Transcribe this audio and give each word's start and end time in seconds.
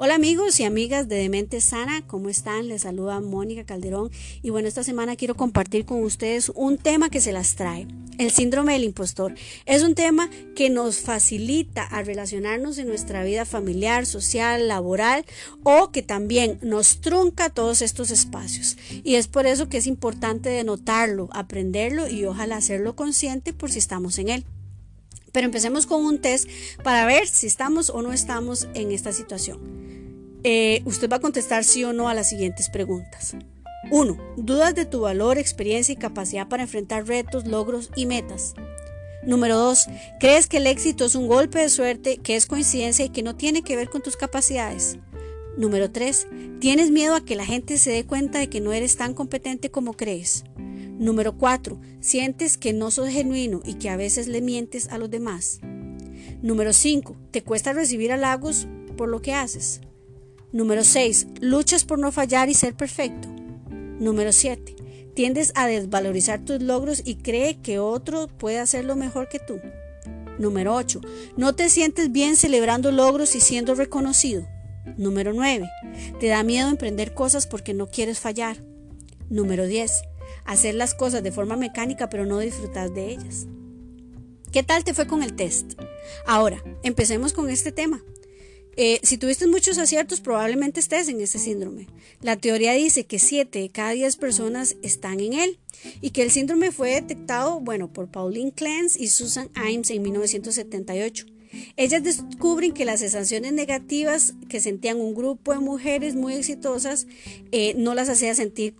Hola 0.00 0.14
amigos 0.14 0.60
y 0.60 0.64
amigas 0.64 1.08
de 1.08 1.16
Demente 1.16 1.60
Sana, 1.60 2.06
¿cómo 2.06 2.28
están? 2.28 2.68
Les 2.68 2.82
saluda 2.82 3.18
Mónica 3.18 3.64
Calderón 3.64 4.12
y 4.42 4.50
bueno, 4.50 4.68
esta 4.68 4.84
semana 4.84 5.16
quiero 5.16 5.34
compartir 5.34 5.86
con 5.86 6.04
ustedes 6.04 6.52
un 6.54 6.78
tema 6.78 7.10
que 7.10 7.20
se 7.20 7.32
las 7.32 7.56
trae, 7.56 7.88
el 8.16 8.30
síndrome 8.30 8.74
del 8.74 8.84
impostor. 8.84 9.34
Es 9.66 9.82
un 9.82 9.96
tema 9.96 10.30
que 10.54 10.70
nos 10.70 10.98
facilita 10.98 11.82
a 11.82 12.04
relacionarnos 12.04 12.78
en 12.78 12.86
nuestra 12.86 13.24
vida 13.24 13.44
familiar, 13.44 14.06
social, 14.06 14.68
laboral 14.68 15.24
o 15.64 15.90
que 15.90 16.02
también 16.02 16.60
nos 16.62 17.00
trunca 17.00 17.50
todos 17.50 17.82
estos 17.82 18.12
espacios. 18.12 18.76
Y 19.02 19.16
es 19.16 19.26
por 19.26 19.48
eso 19.48 19.68
que 19.68 19.78
es 19.78 19.88
importante 19.88 20.48
denotarlo, 20.48 21.28
aprenderlo 21.32 22.08
y 22.08 22.24
ojalá 22.24 22.58
hacerlo 22.58 22.94
consciente 22.94 23.52
por 23.52 23.72
si 23.72 23.80
estamos 23.80 24.20
en 24.20 24.28
él. 24.28 24.44
Pero 25.32 25.46
empecemos 25.46 25.86
con 25.86 26.04
un 26.04 26.20
test 26.20 26.48
para 26.84 27.04
ver 27.04 27.26
si 27.26 27.48
estamos 27.48 27.90
o 27.90 28.00
no 28.00 28.12
estamos 28.12 28.68
en 28.74 28.92
esta 28.92 29.12
situación. 29.12 29.97
Eh, 30.44 30.82
usted 30.84 31.10
va 31.10 31.16
a 31.16 31.20
contestar 31.20 31.64
sí 31.64 31.84
o 31.84 31.92
no 31.92 32.08
a 32.08 32.14
las 32.14 32.28
siguientes 32.28 32.68
preguntas. 32.70 33.36
1. 33.90 34.16
Dudas 34.36 34.74
de 34.74 34.84
tu 34.84 35.00
valor, 35.00 35.38
experiencia 35.38 35.92
y 35.92 35.96
capacidad 35.96 36.48
para 36.48 36.64
enfrentar 36.64 37.06
retos, 37.06 37.46
logros 37.46 37.90
y 37.96 38.06
metas. 38.06 38.54
Número 39.24 39.56
2. 39.56 39.86
¿Crees 40.20 40.46
que 40.46 40.58
el 40.58 40.66
éxito 40.66 41.04
es 41.04 41.14
un 41.14 41.26
golpe 41.26 41.58
de 41.58 41.68
suerte, 41.68 42.18
que 42.18 42.36
es 42.36 42.46
coincidencia 42.46 43.04
y 43.04 43.10
que 43.10 43.22
no 43.22 43.36
tiene 43.36 43.62
que 43.62 43.76
ver 43.76 43.88
con 43.88 44.02
tus 44.02 44.16
capacidades? 44.16 44.98
Número 45.56 45.90
3. 45.90 46.28
¿Tienes 46.60 46.90
miedo 46.90 47.14
a 47.14 47.24
que 47.24 47.36
la 47.36 47.44
gente 47.44 47.78
se 47.78 47.90
dé 47.90 48.04
cuenta 48.04 48.38
de 48.38 48.48
que 48.48 48.60
no 48.60 48.72
eres 48.72 48.96
tan 48.96 49.14
competente 49.14 49.70
como 49.70 49.94
crees? 49.94 50.44
Número 50.98 51.36
4. 51.36 51.80
Sientes 52.00 52.58
que 52.58 52.72
no 52.72 52.90
sos 52.90 53.08
genuino 53.08 53.60
y 53.64 53.74
que 53.74 53.90
a 53.90 53.96
veces 53.96 54.28
le 54.28 54.40
mientes 54.40 54.88
a 54.88 54.98
los 54.98 55.10
demás. 55.10 55.60
Número 56.42 56.72
5. 56.72 57.16
Te 57.30 57.42
cuesta 57.42 57.72
recibir 57.72 58.12
halagos 58.12 58.68
por 58.96 59.08
lo 59.08 59.20
que 59.20 59.34
haces. 59.34 59.80
Número 60.52 60.84
6. 60.84 61.26
Luchas 61.40 61.84
por 61.84 61.98
no 61.98 62.12
fallar 62.12 62.48
y 62.48 62.54
ser 62.54 62.74
perfecto. 62.74 63.28
Número 63.98 64.32
7. 64.32 64.76
Tiendes 65.14 65.52
a 65.54 65.66
desvalorizar 65.66 66.44
tus 66.44 66.62
logros 66.62 67.02
y 67.04 67.16
cree 67.16 67.60
que 67.60 67.78
otro 67.78 68.28
puede 68.28 68.58
hacerlo 68.58 68.96
mejor 68.96 69.28
que 69.28 69.40
tú. 69.40 69.60
Número 70.38 70.74
8. 70.74 71.00
No 71.36 71.54
te 71.54 71.68
sientes 71.68 72.12
bien 72.12 72.36
celebrando 72.36 72.92
logros 72.92 73.34
y 73.34 73.40
siendo 73.40 73.74
reconocido. 73.74 74.46
Número 74.96 75.32
9. 75.32 75.68
Te 76.20 76.28
da 76.28 76.42
miedo 76.42 76.68
emprender 76.68 77.14
cosas 77.14 77.46
porque 77.46 77.74
no 77.74 77.88
quieres 77.88 78.20
fallar. 78.20 78.62
Número 79.28 79.66
10 79.66 79.90
hacer 80.44 80.74
las 80.74 80.94
cosas 80.94 81.22
de 81.22 81.32
forma 81.32 81.56
mecánica 81.56 82.08
pero 82.08 82.26
no 82.26 82.38
disfrutar 82.38 82.90
de 82.90 83.10
ellas. 83.10 83.46
¿Qué 84.50 84.62
tal 84.62 84.82
te 84.82 84.94
fue 84.94 85.06
con 85.06 85.22
el 85.22 85.34
test? 85.36 85.74
Ahora, 86.26 86.62
empecemos 86.82 87.34
con 87.34 87.50
este 87.50 87.70
tema. 87.70 88.02
Eh, 88.80 89.00
si 89.02 89.18
tuviste 89.18 89.48
muchos 89.48 89.76
aciertos, 89.76 90.20
probablemente 90.20 90.78
estés 90.78 91.08
en 91.08 91.20
este 91.20 91.40
síndrome. 91.40 91.88
La 92.22 92.36
teoría 92.36 92.74
dice 92.74 93.06
que 93.06 93.18
7 93.18 93.58
de 93.58 93.70
cada 93.70 93.90
10 93.90 94.16
personas 94.18 94.76
están 94.84 95.18
en 95.18 95.32
él 95.32 95.58
y 96.00 96.10
que 96.10 96.22
el 96.22 96.30
síndrome 96.30 96.70
fue 96.70 96.90
detectado, 96.90 97.58
bueno, 97.58 97.92
por 97.92 98.08
Pauline 98.08 98.52
Clance 98.52 99.02
y 99.02 99.08
Susan 99.08 99.50
Imes 99.56 99.90
en 99.90 100.02
1978. 100.02 101.26
Ellas 101.76 102.04
descubren 102.04 102.72
que 102.72 102.84
las 102.84 103.00
sensaciones 103.00 103.52
negativas 103.52 104.34
que 104.48 104.60
sentían 104.60 105.00
un 105.00 105.12
grupo 105.12 105.52
de 105.52 105.58
mujeres 105.58 106.14
muy 106.14 106.34
exitosas 106.34 107.08
eh, 107.50 107.74
no 107.76 107.94
las 107.94 108.08
hacía 108.08 108.36
sentir 108.36 108.74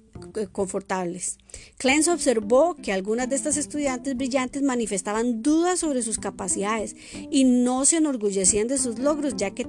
confortables. 0.53 1.39
Clance 1.77 2.11
observó 2.11 2.77
que 2.77 2.93
algunas 2.93 3.29
de 3.29 3.37
estas 3.37 3.57
estudiantes 3.57 4.17
brillantes 4.17 4.63
manifestaban 4.63 5.43
dudas 5.43 5.81
sobre 5.81 6.03
sus 6.03 6.19
capacidades 6.19 6.97
y 7.31 7.45
no 7.45 7.85
se 7.85 7.97
enorgullecían 7.97 8.69
de 8.69 8.79
sus 8.79 8.99
logros 8.99 9.35
ya 9.37 9.51
que 9.51 9.67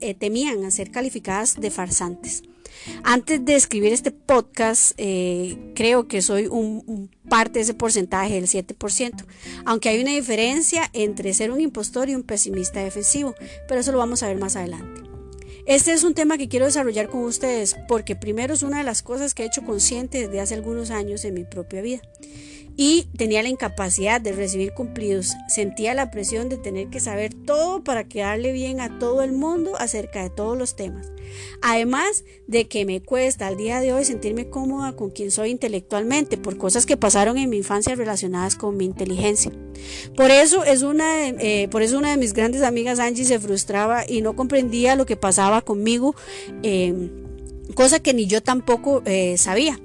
eh, 0.00 0.14
temían 0.14 0.72
ser 0.72 0.90
calificadas 0.90 1.56
de 1.60 1.70
farsantes. 1.70 2.42
Antes 3.02 3.44
de 3.44 3.56
escribir 3.56 3.92
este 3.92 4.10
podcast, 4.10 4.92
eh, 4.96 5.72
creo 5.74 6.08
que 6.08 6.22
soy 6.22 6.46
un, 6.46 7.10
parte 7.28 7.58
de 7.58 7.60
ese 7.60 7.74
porcentaje 7.74 8.34
del 8.34 8.46
7%, 8.46 9.24
aunque 9.64 9.88
hay 9.88 10.00
una 10.00 10.12
diferencia 10.12 10.88
entre 10.92 11.34
ser 11.34 11.50
un 11.50 11.60
impostor 11.60 12.08
y 12.08 12.14
un 12.14 12.22
pesimista 12.22 12.82
defensivo, 12.82 13.34
pero 13.68 13.80
eso 13.80 13.92
lo 13.92 13.98
vamos 13.98 14.22
a 14.22 14.28
ver 14.28 14.38
más 14.38 14.56
adelante. 14.56 15.09
Este 15.70 15.92
es 15.92 16.02
un 16.02 16.14
tema 16.14 16.36
que 16.36 16.48
quiero 16.48 16.66
desarrollar 16.66 17.08
con 17.08 17.22
ustedes 17.22 17.76
porque 17.86 18.16
primero 18.16 18.54
es 18.54 18.64
una 18.64 18.78
de 18.78 18.82
las 18.82 19.02
cosas 19.02 19.34
que 19.34 19.44
he 19.44 19.46
hecho 19.46 19.62
consciente 19.62 20.18
desde 20.26 20.40
hace 20.40 20.54
algunos 20.54 20.90
años 20.90 21.24
en 21.24 21.34
mi 21.34 21.44
propia 21.44 21.80
vida 21.80 22.00
y 22.82 23.02
tenía 23.14 23.42
la 23.42 23.50
incapacidad 23.50 24.22
de 24.22 24.32
recibir 24.32 24.72
cumplidos. 24.72 25.34
Sentía 25.48 25.92
la 25.92 26.10
presión 26.10 26.48
de 26.48 26.56
tener 26.56 26.88
que 26.88 26.98
saber 26.98 27.34
todo 27.34 27.84
para 27.84 28.08
quedarle 28.08 28.52
bien 28.52 28.80
a 28.80 28.98
todo 28.98 29.22
el 29.22 29.32
mundo 29.32 29.72
acerca 29.78 30.22
de 30.22 30.30
todos 30.30 30.56
los 30.56 30.76
temas. 30.76 31.12
Además 31.60 32.24
de 32.46 32.68
que 32.68 32.86
me 32.86 33.02
cuesta 33.02 33.48
al 33.48 33.58
día 33.58 33.80
de 33.80 33.92
hoy 33.92 34.06
sentirme 34.06 34.48
cómoda 34.48 34.96
con 34.96 35.10
quien 35.10 35.30
soy 35.30 35.50
intelectualmente 35.50 36.38
por 36.38 36.56
cosas 36.56 36.86
que 36.86 36.96
pasaron 36.96 37.36
en 37.36 37.50
mi 37.50 37.58
infancia 37.58 37.94
relacionadas 37.96 38.56
con 38.56 38.78
mi 38.78 38.86
inteligencia. 38.86 39.52
Por 40.16 40.30
eso 40.30 40.64
es 40.64 40.80
una 40.80 41.16
de, 41.16 41.36
eh, 41.64 41.68
por 41.68 41.82
eso 41.82 41.98
una 41.98 42.12
de 42.12 42.16
mis 42.16 42.32
grandes 42.32 42.62
amigas 42.62 42.98
Angie 42.98 43.26
se 43.26 43.38
frustraba 43.38 44.08
y 44.08 44.22
no 44.22 44.34
comprendía 44.34 44.96
lo 44.96 45.04
que 45.04 45.16
pasaba 45.16 45.60
conmigo, 45.60 46.14
eh, 46.62 47.10
cosa 47.74 48.00
que 48.00 48.14
ni 48.14 48.26
yo 48.26 48.42
tampoco 48.42 49.02
eh, 49.04 49.36
sabía. 49.36 49.78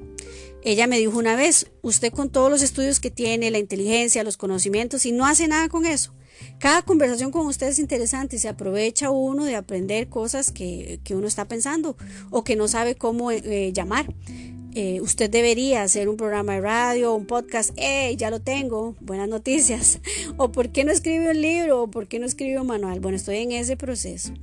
Ella 0.66 0.88
me 0.88 0.98
dijo 0.98 1.20
una 1.20 1.36
vez, 1.36 1.72
usted 1.84 2.12
con 2.12 2.32
todos 2.32 2.50
los 2.50 2.64
estudios 2.64 3.00
que 3.00 3.12
tiene, 3.12 3.52
la 3.52 3.60
inteligencia, 3.60 4.24
los 4.24 4.36
conocimientos, 4.36 5.06
y 5.06 5.12
no 5.12 5.28
hace 5.28 5.48
nada 5.48 5.70
con 5.70 5.86
eso. 5.86 6.12
Cada 6.58 6.82
conversación 6.82 7.30
con 7.32 7.46
usted 7.46 7.68
es 7.68 7.78
interesante 7.78 8.38
y 8.38 8.40
se 8.40 8.50
aprovecha 8.50 9.12
uno 9.12 9.46
de 9.46 9.56
aprender 9.56 10.10
cosas 10.10 10.52
que, 10.52 11.00
uno 11.12 11.28
está 11.28 11.48
pensando 11.48 11.96
o 12.32 12.44
que 12.44 12.56
no 12.56 12.68
sabe 12.68 12.96
cómo 12.96 13.30
eh, 13.30 13.72
llamar. 13.74 14.08
Eh, 14.74 15.02
usted 15.02 15.30
debería 15.30 15.84
hacer 15.84 16.10
un 16.10 16.18
programa 16.18 16.56
de 16.56 16.62
radio, 16.62 17.14
un 17.14 17.28
podcast, 17.28 17.72
¡eh! 17.78 18.16
Ya 18.18 18.32
lo 18.32 18.42
tengo, 18.42 18.96
buenas 19.02 19.30
noticias. 19.30 20.00
O 20.38 20.52
¿por 20.52 20.70
qué 20.72 20.84
no 20.84 20.92
escribe 20.92 21.30
un 21.30 21.42
libro? 21.42 21.84
¿O 21.84 21.92
por 21.92 22.08
qué 22.08 22.18
no 22.18 22.26
escribe 22.26 22.60
un 22.60 22.68
manual? 22.68 23.00
Bueno, 23.00 23.16
estoy 23.16 23.38
en 23.38 23.52
ese 23.52 23.78
proceso. 23.78 24.34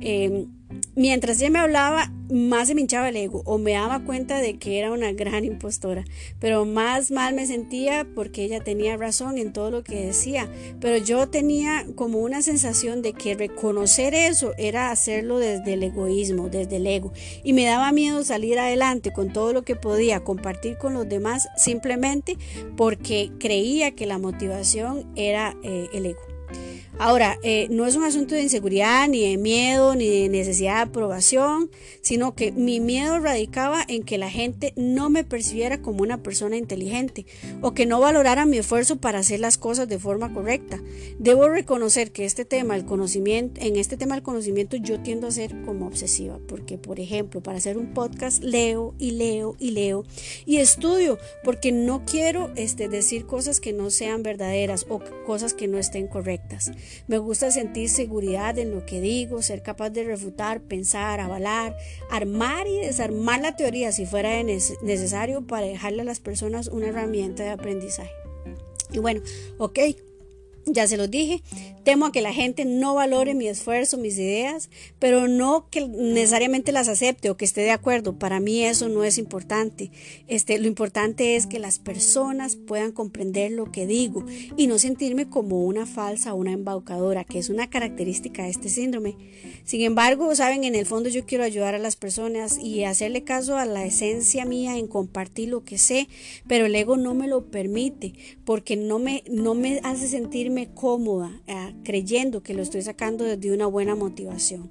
Em, 0.00 0.46
mientras 0.94 1.40
ella 1.40 1.50
me 1.50 1.58
hablaba, 1.58 2.12
más 2.30 2.68
se 2.68 2.74
me 2.74 2.82
hinchaba 2.82 3.08
el 3.08 3.16
ego 3.16 3.42
o 3.44 3.58
me 3.58 3.72
daba 3.72 4.04
cuenta 4.04 4.38
de 4.38 4.58
que 4.58 4.78
era 4.78 4.92
una 4.92 5.12
gran 5.12 5.44
impostora, 5.44 6.04
pero 6.38 6.64
más 6.64 7.10
mal 7.10 7.34
me 7.34 7.46
sentía 7.46 8.06
porque 8.14 8.44
ella 8.44 8.62
tenía 8.62 8.96
razón 8.96 9.38
en 9.38 9.52
todo 9.52 9.70
lo 9.70 9.82
que 9.82 10.06
decía, 10.06 10.48
pero 10.80 10.96
yo 10.98 11.28
tenía 11.28 11.86
como 11.96 12.20
una 12.20 12.42
sensación 12.42 13.02
de 13.02 13.12
que 13.12 13.34
reconocer 13.34 14.14
eso 14.14 14.52
era 14.58 14.90
hacerlo 14.90 15.38
desde 15.38 15.74
el 15.74 15.82
egoísmo, 15.82 16.48
desde 16.48 16.76
el 16.76 16.86
ego, 16.86 17.12
y 17.42 17.52
me 17.52 17.64
daba 17.64 17.92
miedo 17.92 18.22
salir 18.22 18.58
adelante 18.58 19.12
con 19.12 19.32
todo 19.32 19.52
lo 19.52 19.62
que 19.62 19.76
podía 19.76 20.20
compartir 20.20 20.76
con 20.78 20.94
los 20.94 21.08
demás 21.08 21.48
simplemente 21.56 22.36
porque 22.76 23.32
creía 23.38 23.92
que 23.92 24.06
la 24.06 24.18
motivación 24.18 25.10
era 25.16 25.56
eh, 25.62 25.88
el 25.92 26.06
ego. 26.06 26.29
Ahora, 27.02 27.38
eh, 27.42 27.66
no 27.70 27.86
es 27.86 27.96
un 27.96 28.04
asunto 28.04 28.34
de 28.34 28.42
inseguridad, 28.42 29.08
ni 29.08 29.26
de 29.26 29.38
miedo, 29.38 29.94
ni 29.94 30.06
de 30.06 30.28
necesidad 30.28 30.74
de 30.74 30.80
aprobación, 30.82 31.70
sino 32.02 32.34
que 32.34 32.52
mi 32.52 32.78
miedo 32.78 33.18
radicaba 33.20 33.82
en 33.88 34.02
que 34.02 34.18
la 34.18 34.28
gente 34.28 34.74
no 34.76 35.08
me 35.08 35.24
percibiera 35.24 35.80
como 35.80 36.02
una 36.02 36.22
persona 36.22 36.58
inteligente 36.58 37.24
o 37.62 37.72
que 37.72 37.86
no 37.86 38.00
valorara 38.00 38.44
mi 38.44 38.58
esfuerzo 38.58 38.96
para 38.96 39.20
hacer 39.20 39.40
las 39.40 39.56
cosas 39.56 39.88
de 39.88 39.98
forma 39.98 40.34
correcta. 40.34 40.78
Debo 41.18 41.48
reconocer 41.48 42.12
que 42.12 42.26
este 42.26 42.44
tema, 42.44 42.76
el 42.76 42.84
conocimiento, 42.84 43.62
en 43.62 43.76
este 43.76 43.96
tema 43.96 44.14
del 44.14 44.22
conocimiento 44.22 44.76
yo 44.76 45.00
tiendo 45.00 45.26
a 45.26 45.30
ser 45.30 45.58
como 45.62 45.86
obsesiva, 45.86 46.38
porque 46.48 46.76
por 46.76 47.00
ejemplo, 47.00 47.42
para 47.42 47.56
hacer 47.56 47.78
un 47.78 47.94
podcast 47.94 48.44
leo 48.44 48.94
y 48.98 49.12
leo 49.12 49.56
y 49.58 49.70
leo 49.70 50.04
y 50.44 50.58
estudio, 50.58 51.18
porque 51.44 51.72
no 51.72 52.04
quiero 52.04 52.50
este, 52.56 52.90
decir 52.90 53.24
cosas 53.24 53.58
que 53.58 53.72
no 53.72 53.88
sean 53.88 54.22
verdaderas 54.22 54.84
o 54.90 55.00
cosas 55.24 55.54
que 55.54 55.66
no 55.66 55.78
estén 55.78 56.06
correctas. 56.06 56.72
Me 57.06 57.18
gusta 57.18 57.50
sentir 57.50 57.88
seguridad 57.88 58.58
en 58.58 58.70
lo 58.70 58.86
que 58.86 59.00
digo, 59.00 59.42
ser 59.42 59.62
capaz 59.62 59.90
de 59.90 60.04
refutar, 60.04 60.60
pensar, 60.62 61.20
avalar, 61.20 61.76
armar 62.10 62.66
y 62.66 62.78
desarmar 62.78 63.40
la 63.40 63.56
teoría 63.56 63.92
si 63.92 64.06
fuera 64.06 64.42
necesario 64.42 65.46
para 65.46 65.66
dejarle 65.66 66.02
a 66.02 66.04
las 66.04 66.20
personas 66.20 66.68
una 66.68 66.88
herramienta 66.88 67.42
de 67.42 67.50
aprendizaje. 67.50 68.10
Y 68.92 68.98
bueno, 68.98 69.22
ok, 69.58 69.78
ya 70.66 70.86
se 70.86 70.96
los 70.96 71.10
dije, 71.10 71.42
temo 71.84 72.06
a 72.06 72.12
que 72.12 72.20
la 72.20 72.32
gente 72.32 72.64
no 72.64 72.94
valore 72.94 73.34
mi 73.34 73.48
esfuerzo, 73.48 73.96
mis 73.98 74.18
ideas, 74.18 74.70
pero 74.98 75.28
no 75.28 75.68
que 75.70 75.86
necesariamente 75.86 76.72
las 76.72 76.88
acepte 76.88 77.30
o 77.30 77.36
que 77.36 77.44
esté 77.44 77.62
de 77.62 77.70
acuerdo. 77.70 78.18
Para 78.18 78.40
mí 78.40 78.64
eso 78.64 78.88
no 78.88 79.04
es 79.04 79.18
importante. 79.18 79.90
Este, 80.28 80.58
lo 80.58 80.66
importante 80.66 81.36
es 81.36 81.46
que 81.46 81.58
las 81.58 81.78
personas 81.78 82.56
puedan 82.56 82.92
comprender 82.92 83.52
lo 83.52 83.72
que 83.72 83.86
digo 83.86 84.24
y 84.56 84.66
no 84.66 84.78
sentirme 84.78 85.28
como 85.28 85.64
una 85.64 85.86
falsa 85.86 86.34
o 86.34 86.36
una 86.36 86.52
embaucadora, 86.52 87.24
que 87.24 87.38
es 87.38 87.48
una 87.48 87.70
característica 87.70 88.44
de 88.44 88.50
este 88.50 88.68
síndrome. 88.68 89.16
Sin 89.64 89.80
embargo, 89.82 90.34
saben, 90.34 90.64
en 90.64 90.74
el 90.74 90.86
fondo 90.86 91.08
yo 91.08 91.24
quiero 91.24 91.44
ayudar 91.44 91.74
a 91.74 91.78
las 91.78 91.96
personas 91.96 92.58
y 92.58 92.84
hacerle 92.84 93.24
caso 93.24 93.56
a 93.56 93.64
la 93.64 93.84
esencia 93.84 94.44
mía 94.44 94.76
en 94.76 94.86
compartir 94.86 95.48
lo 95.48 95.64
que 95.64 95.78
sé, 95.78 96.08
pero 96.46 96.66
el 96.66 96.74
ego 96.74 96.96
no 96.96 97.14
me 97.14 97.28
lo 97.28 97.46
permite 97.46 98.12
porque 98.44 98.76
no 98.76 98.98
me, 98.98 99.22
no 99.30 99.54
me 99.54 99.80
hace 99.82 100.08
sentirme 100.50 100.74
cómoda. 100.74 101.30
Ah, 101.48 101.72
creyendo 101.84 102.42
que 102.42 102.54
lo 102.54 102.62
estoy 102.62 102.82
sacando 102.82 103.24
desde 103.24 103.52
una 103.52 103.66
buena 103.66 103.94
motivación. 103.94 104.70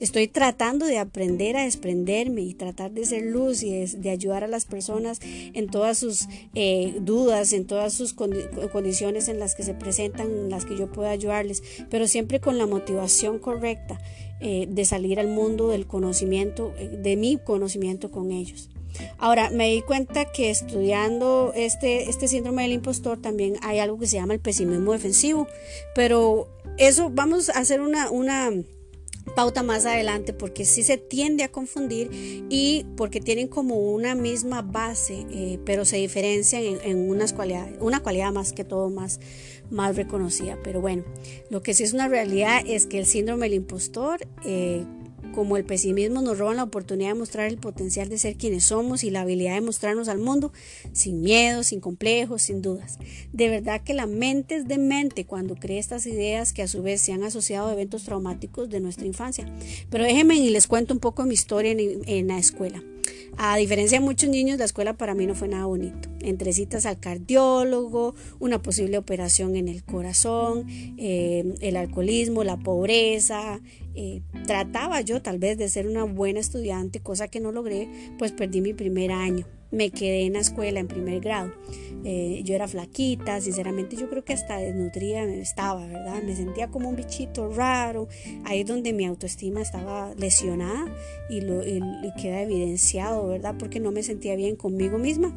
Estoy 0.00 0.28
tratando 0.28 0.86
de 0.86 0.98
aprender 0.98 1.56
a 1.56 1.64
desprenderme 1.64 2.42
y 2.42 2.54
tratar 2.54 2.90
de 2.90 3.04
ser 3.04 3.22
luz 3.22 3.62
y 3.62 3.70
de, 3.70 4.10
ayudar 4.10 4.44
a 4.44 4.48
las 4.48 4.64
personas 4.64 5.20
en 5.22 5.68
todas 5.68 5.98
sus 5.98 6.26
eh, 6.54 6.96
dudas, 7.00 7.52
en 7.52 7.66
todas 7.66 7.92
sus 7.92 8.12
condiciones 8.12 9.28
en 9.28 9.38
las 9.38 9.54
que 9.54 9.62
se 9.62 9.74
presentan, 9.74 10.26
en 10.30 10.50
las 10.50 10.64
que 10.64 10.76
yo 10.76 10.90
pueda 10.90 11.10
ayudarles, 11.10 11.62
pero 11.90 12.06
siempre 12.08 12.40
con 12.40 12.58
la 12.58 12.66
motivación 12.66 13.38
correcta 13.38 14.00
eh, 14.40 14.66
de 14.68 14.84
salir 14.84 15.20
al 15.20 15.28
mundo 15.28 15.68
del 15.68 15.86
conocimiento, 15.86 16.72
eh, 16.78 16.88
de 16.88 17.16
mi 17.16 17.36
conocimiento 17.36 18.10
con 18.10 18.32
ellos. 18.32 18.70
Ahora, 19.18 19.50
me 19.50 19.68
di 19.68 19.82
cuenta 19.82 20.26
que 20.26 20.50
estudiando 20.50 21.52
este, 21.54 22.08
este 22.08 22.28
síndrome 22.28 22.62
del 22.62 22.72
impostor 22.72 23.20
también 23.20 23.56
hay 23.62 23.78
algo 23.78 23.98
que 23.98 24.06
se 24.06 24.16
llama 24.16 24.34
el 24.34 24.40
pesimismo 24.40 24.92
defensivo, 24.92 25.46
pero 25.94 26.48
eso 26.78 27.10
vamos 27.10 27.50
a 27.50 27.58
hacer 27.58 27.80
una, 27.80 28.10
una 28.10 28.50
pauta 29.34 29.62
más 29.62 29.86
adelante 29.86 30.32
porque 30.32 30.64
sí 30.64 30.82
se 30.82 30.96
tiende 30.96 31.44
a 31.44 31.52
confundir 31.52 32.10
y 32.48 32.86
porque 32.96 33.20
tienen 33.20 33.48
como 33.48 33.76
una 33.76 34.14
misma 34.14 34.62
base, 34.62 35.26
eh, 35.30 35.58
pero 35.64 35.84
se 35.84 35.96
diferencian 35.96 36.62
en, 36.62 37.10
unas 37.10 37.32
cualidades, 37.32 37.76
una 37.80 38.00
cualidad 38.00 38.32
más 38.32 38.52
que 38.52 38.64
todo 38.64 38.90
más, 38.90 39.20
más 39.70 39.96
reconocida. 39.96 40.58
Pero 40.62 40.80
bueno, 40.80 41.04
lo 41.48 41.62
que 41.62 41.74
sí 41.74 41.84
es 41.84 41.92
una 41.92 42.08
realidad 42.08 42.62
es 42.66 42.86
que 42.86 42.98
el 42.98 43.06
síndrome 43.06 43.46
del 43.46 43.54
impostor 43.54 44.26
eh, 44.44 44.84
como 45.32 45.56
el 45.56 45.64
pesimismo 45.64 46.22
nos 46.22 46.38
roban 46.38 46.56
la 46.56 46.64
oportunidad 46.64 47.10
de 47.10 47.18
mostrar 47.18 47.46
el 47.46 47.58
potencial 47.58 48.08
de 48.08 48.18
ser 48.18 48.36
quienes 48.36 48.64
somos 48.64 49.04
y 49.04 49.10
la 49.10 49.22
habilidad 49.22 49.54
de 49.54 49.60
mostrarnos 49.60 50.08
al 50.08 50.18
mundo 50.18 50.52
sin 50.92 51.22
miedo, 51.22 51.62
sin 51.62 51.80
complejos, 51.80 52.42
sin 52.42 52.62
dudas. 52.62 52.98
De 53.32 53.48
verdad 53.48 53.82
que 53.82 53.94
la 53.94 54.06
mente 54.06 54.56
es 54.56 54.68
de 54.68 54.78
mente 54.78 55.24
cuando 55.24 55.56
cree 55.56 55.78
estas 55.78 56.06
ideas 56.06 56.52
que 56.52 56.62
a 56.62 56.68
su 56.68 56.82
vez 56.82 57.00
se 57.00 57.12
han 57.12 57.22
asociado 57.22 57.68
a 57.68 57.72
eventos 57.72 58.04
traumáticos 58.04 58.68
de 58.68 58.80
nuestra 58.80 59.06
infancia. 59.06 59.46
Pero 59.90 60.04
déjenme 60.04 60.36
y 60.36 60.50
les 60.50 60.66
cuento 60.66 60.94
un 60.94 61.00
poco 61.00 61.24
mi 61.24 61.34
historia 61.34 61.72
en 61.72 62.26
la 62.26 62.38
escuela. 62.38 62.82
A 63.36 63.56
diferencia 63.56 63.98
de 63.98 64.04
muchos 64.04 64.28
niños, 64.28 64.58
la 64.58 64.64
escuela 64.64 64.94
para 64.94 65.14
mí 65.14 65.26
no 65.26 65.34
fue 65.34 65.48
nada 65.48 65.66
bonito. 65.66 66.08
Entre 66.20 66.52
citas 66.52 66.86
al 66.86 66.98
cardiólogo, 66.98 68.14
una 68.38 68.60
posible 68.60 68.98
operación 68.98 69.56
en 69.56 69.68
el 69.68 69.82
corazón, 69.84 70.66
eh, 70.98 71.54
el 71.60 71.76
alcoholismo, 71.76 72.44
la 72.44 72.56
pobreza. 72.58 73.60
Eh, 73.94 74.22
trataba 74.46 75.00
yo 75.00 75.22
tal 75.22 75.38
vez 75.38 75.58
de 75.58 75.68
ser 75.68 75.86
una 75.86 76.04
buena 76.04 76.40
estudiante, 76.40 77.00
cosa 77.00 77.28
que 77.28 77.40
no 77.40 77.52
logré, 77.52 77.88
pues 78.18 78.32
perdí 78.32 78.60
mi 78.60 78.74
primer 78.74 79.12
año 79.12 79.46
me 79.70 79.90
quedé 79.90 80.26
en 80.26 80.34
la 80.34 80.40
escuela 80.40 80.80
en 80.80 80.88
primer 80.88 81.20
grado. 81.20 81.52
Eh, 82.04 82.40
yo 82.44 82.54
era 82.54 82.66
flaquita, 82.66 83.40
sinceramente 83.40 83.96
yo 83.96 84.08
creo 84.08 84.24
que 84.24 84.32
hasta 84.32 84.56
desnutrida 84.56 85.22
estaba, 85.24 85.86
¿verdad? 85.86 86.22
Me 86.22 86.34
sentía 86.34 86.68
como 86.68 86.88
un 86.88 86.96
bichito 86.96 87.50
raro, 87.52 88.08
ahí 88.44 88.60
es 88.60 88.66
donde 88.66 88.92
mi 88.92 89.04
autoestima 89.04 89.60
estaba 89.60 90.14
lesionada 90.14 90.86
y, 91.28 91.42
lo, 91.42 91.62
y 91.66 91.80
queda 92.20 92.42
evidenciado, 92.42 93.28
¿verdad? 93.28 93.54
Porque 93.58 93.80
no 93.80 93.92
me 93.92 94.02
sentía 94.02 94.34
bien 94.34 94.56
conmigo 94.56 94.98
misma. 94.98 95.34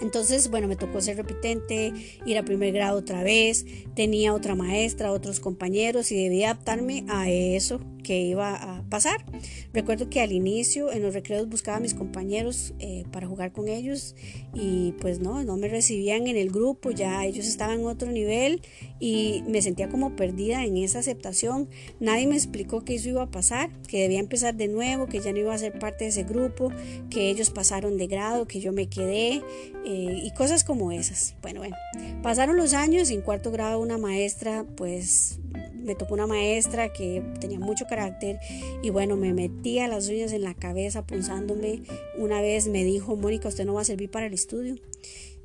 Entonces, 0.00 0.50
bueno, 0.50 0.68
me 0.68 0.76
tocó 0.76 1.00
ser 1.00 1.16
repitente, 1.16 1.92
ir 2.26 2.38
a 2.38 2.44
primer 2.44 2.72
grado 2.72 2.98
otra 2.98 3.22
vez, 3.22 3.66
tenía 3.94 4.34
otra 4.34 4.54
maestra, 4.54 5.12
otros 5.12 5.38
compañeros 5.38 6.10
y 6.10 6.22
debía 6.22 6.50
adaptarme 6.50 7.04
a 7.08 7.30
eso 7.30 7.80
que 8.02 8.20
iba 8.20 8.54
a 8.54 8.82
pasar. 8.88 9.24
Recuerdo 9.72 10.10
que 10.10 10.20
al 10.20 10.32
inicio 10.32 10.92
en 10.92 11.02
los 11.02 11.14
recreos 11.14 11.48
buscaba 11.48 11.78
a 11.78 11.80
mis 11.80 11.94
compañeros 11.94 12.74
eh, 12.78 13.04
para 13.12 13.26
jugar 13.26 13.52
con 13.52 13.68
ellos 13.68 14.14
y 14.54 14.92
pues 15.00 15.20
no, 15.20 15.42
no 15.44 15.56
me 15.56 15.68
recibían 15.68 16.26
en 16.26 16.36
el 16.36 16.50
grupo, 16.50 16.90
ya 16.90 17.24
ellos 17.24 17.46
estaban 17.46 17.80
en 17.80 17.86
otro 17.86 18.10
nivel 18.10 18.60
y 19.00 19.42
me 19.48 19.62
sentía 19.62 19.88
como 19.88 20.16
perdida 20.16 20.64
en 20.64 20.76
esa 20.76 20.98
aceptación. 20.98 21.68
Nadie 22.00 22.26
me 22.26 22.34
explicó 22.34 22.84
que 22.84 22.94
eso 22.94 23.08
iba 23.08 23.22
a 23.22 23.30
pasar, 23.30 23.70
que 23.88 24.02
debía 24.02 24.20
empezar 24.20 24.54
de 24.54 24.68
nuevo, 24.68 25.06
que 25.06 25.20
ya 25.20 25.32
no 25.32 25.38
iba 25.38 25.54
a 25.54 25.58
ser 25.58 25.78
parte 25.78 26.04
de 26.04 26.10
ese 26.10 26.24
grupo, 26.24 26.70
que 27.10 27.30
ellos 27.30 27.50
pasaron 27.50 27.96
de 27.96 28.06
grado, 28.06 28.46
que 28.46 28.60
yo 28.60 28.72
me 28.72 28.88
quedé 28.88 29.42
eh, 29.84 30.20
y 30.22 30.30
cosas 30.34 30.64
como 30.64 30.92
esas. 30.92 31.34
Bueno, 31.42 31.60
bueno, 31.60 31.76
pasaron 32.22 32.56
los 32.56 32.74
años 32.74 33.10
y 33.10 33.14
en 33.14 33.22
cuarto 33.22 33.50
grado 33.50 33.80
una 33.80 33.98
maestra 33.98 34.64
pues 34.76 35.38
me 35.74 35.94
tocó 35.94 36.14
una 36.14 36.26
maestra 36.26 36.92
que 36.92 37.22
tenía 37.40 37.58
mucho 37.58 37.86
carácter 37.86 38.38
y 38.82 38.90
bueno, 38.90 39.16
me 39.16 39.32
metía 39.32 39.88
las 39.88 40.08
uñas 40.08 40.32
en 40.32 40.42
la 40.42 40.54
cabeza 40.54 41.06
punzándome. 41.06 41.82
Una 42.18 42.40
vez 42.40 42.68
me 42.68 42.84
dijo, 42.84 43.16
Mónica, 43.16 43.48
usted 43.48 43.64
no 43.64 43.74
va 43.74 43.82
a 43.82 43.84
servir 43.84 44.10
para 44.10 44.26
el 44.26 44.34
estudio. 44.34 44.76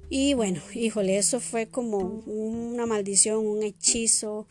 Y 0.10 0.36
bueno, 0.36 0.62
híjole, 0.74 1.18
eso 1.18 1.42
fue 1.42 1.68
como 1.68 1.98
una 2.26 2.86
maldición, 2.86 3.46
un 3.46 3.62
hechizo, 3.62 4.48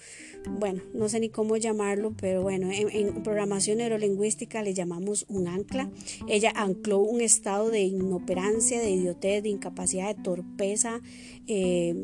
bueno, 0.46 0.82
no 0.92 1.08
sé 1.08 1.18
ni 1.18 1.30
cómo 1.30 1.56
llamarlo, 1.56 2.12
pero 2.14 2.42
bueno, 2.42 2.70
en, 2.70 3.22
programación 3.22 3.78
neurolingüística 3.78 4.62
le 4.62 4.74
llamamos 4.74 5.24
un 5.28 5.48
ancla. 5.48 5.90
Ella 6.28 6.52
ancló 6.54 6.98
un 6.98 7.22
estado 7.22 7.70
de 7.70 7.80
inoperancia, 7.80 8.80
de 8.80 8.90
idiotez, 8.90 9.42
de 9.42 9.48
incapacidad, 9.48 10.14
de 10.14 10.22
torpeza 10.22 11.00
eh, 11.46 11.94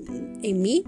en 0.43 0.63
mí, 0.63 0.85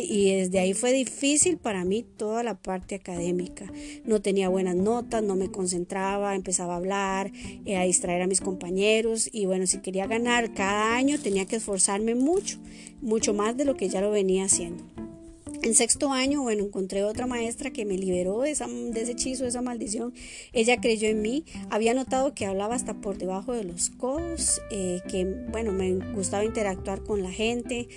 y 0.00 0.34
desde 0.34 0.60
ahí 0.60 0.72
fue 0.72 0.92
difícil 0.92 1.58
para 1.58 1.84
mí 1.84 2.02
toda 2.02 2.42
la 2.42 2.54
parte 2.54 2.94
académica. 2.94 3.70
No 4.04 4.22
tenía 4.22 4.48
buenas 4.48 4.76
notas, 4.76 5.22
no 5.22 5.36
me 5.36 5.50
concentraba, 5.50 6.34
empezaba 6.34 6.74
a 6.74 6.76
hablar, 6.78 7.30
eh, 7.66 7.76
a 7.76 7.82
distraer 7.82 8.22
a 8.22 8.26
mis 8.26 8.40
compañeros 8.40 9.28
y 9.30 9.46
bueno, 9.46 9.66
si 9.66 9.78
quería 9.78 10.06
ganar 10.06 10.54
cada 10.54 10.96
año 10.96 11.18
tenía 11.20 11.46
que 11.46 11.56
esforzarme 11.56 12.14
mucho, 12.14 12.58
mucho 13.02 13.34
más 13.34 13.56
de 13.56 13.66
lo 13.66 13.76
que 13.76 13.88
ya 13.88 14.00
lo 14.00 14.10
venía 14.10 14.44
haciendo. 14.44 14.84
En 15.60 15.74
sexto 15.74 16.12
año, 16.12 16.42
bueno, 16.42 16.64
encontré 16.64 17.02
otra 17.02 17.26
maestra 17.26 17.72
que 17.72 17.84
me 17.84 17.98
liberó 17.98 18.42
de, 18.42 18.52
ese 18.52 18.64
hechizo, 19.10 19.42
de 19.42 19.48
esa 19.48 19.60
maldición. 19.60 20.14
Ella 20.52 20.80
creyó 20.80 21.08
en 21.08 21.20
mí. 21.20 21.44
Había 21.68 21.94
notado 21.94 22.32
que 22.32 22.46
hablaba 22.46 22.76
hasta 22.76 22.94
por 22.94 23.18
debajo 23.18 23.52
de 23.52 23.64
los 23.64 23.90
codos, 23.90 24.62
eh, 24.70 25.00
que, 25.10 25.24
bueno, 25.50 25.72
me 25.72 25.94
gustaba 26.14 26.44
interactuar 26.44 27.02
con 27.02 27.24
la 27.24 27.32
gente. 27.32 27.88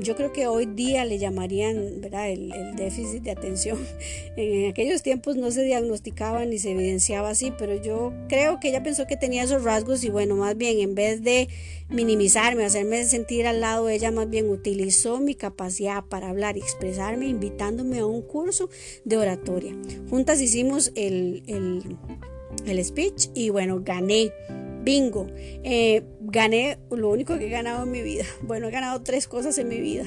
Yo 0.00 0.16
creo 0.16 0.32
que 0.32 0.48
hoy 0.48 0.66
día 0.66 1.04
le 1.04 1.18
llamarían, 1.18 2.00
¿verdad?, 2.00 2.28
el, 2.28 2.52
déficit 2.76 3.22
de 3.22 3.30
atención. 3.30 3.78
En 4.36 4.70
aquellos 4.70 5.02
tiempos 5.02 5.36
no 5.36 5.50
se 5.50 5.62
diagnosticaba 5.62 6.44
ni 6.44 6.58
se 6.58 6.72
evidenciaba 6.72 7.30
así, 7.30 7.52
pero 7.56 7.80
yo 7.80 8.12
creo 8.28 8.60
que 8.60 8.68
ella 8.68 8.82
pensó 8.82 9.06
que 9.06 9.16
tenía 9.16 9.44
esos 9.44 9.64
rasgos 9.64 10.04
y, 10.04 10.10
bueno, 10.10 10.36
más 10.36 10.56
bien, 10.58 10.80
en 10.80 10.94
vez 10.94 11.22
de 11.22 11.48
minimizarme, 11.88 12.64
hacerme 12.64 13.04
sentir 13.04 13.46
al 13.46 13.60
lado, 13.60 13.88
ella 13.88 14.10
más 14.10 14.28
bien 14.28 14.50
utilizó 14.50 15.20
mi 15.20 15.34
capacidad 15.34 16.04
para 16.04 16.28
hablar 16.28 16.56
y 16.56 16.60
expresar 16.60 17.20
invitándome 17.22 18.00
a 18.00 18.06
un 18.06 18.22
curso 18.22 18.68
de 19.04 19.16
oratoria. 19.16 19.74
Juntas 20.10 20.40
hicimos 20.40 20.92
el, 20.94 21.42
el, 21.46 22.84
speech 22.84 23.28
y 23.34 23.50
bueno, 23.50 23.80
gané. 23.82 24.32
Bingo. 24.82 25.26
Eh, 25.64 26.04
gané 26.20 26.78
lo 26.92 27.10
único 27.10 27.36
que 27.38 27.46
he 27.46 27.50
ganado 27.50 27.82
en 27.84 27.90
mi 27.90 28.02
vida. 28.02 28.24
Bueno, 28.42 28.68
he 28.68 28.70
ganado 28.70 29.02
tres 29.02 29.26
cosas 29.26 29.58
en 29.58 29.68
mi 29.68 29.80
vida. 29.80 30.04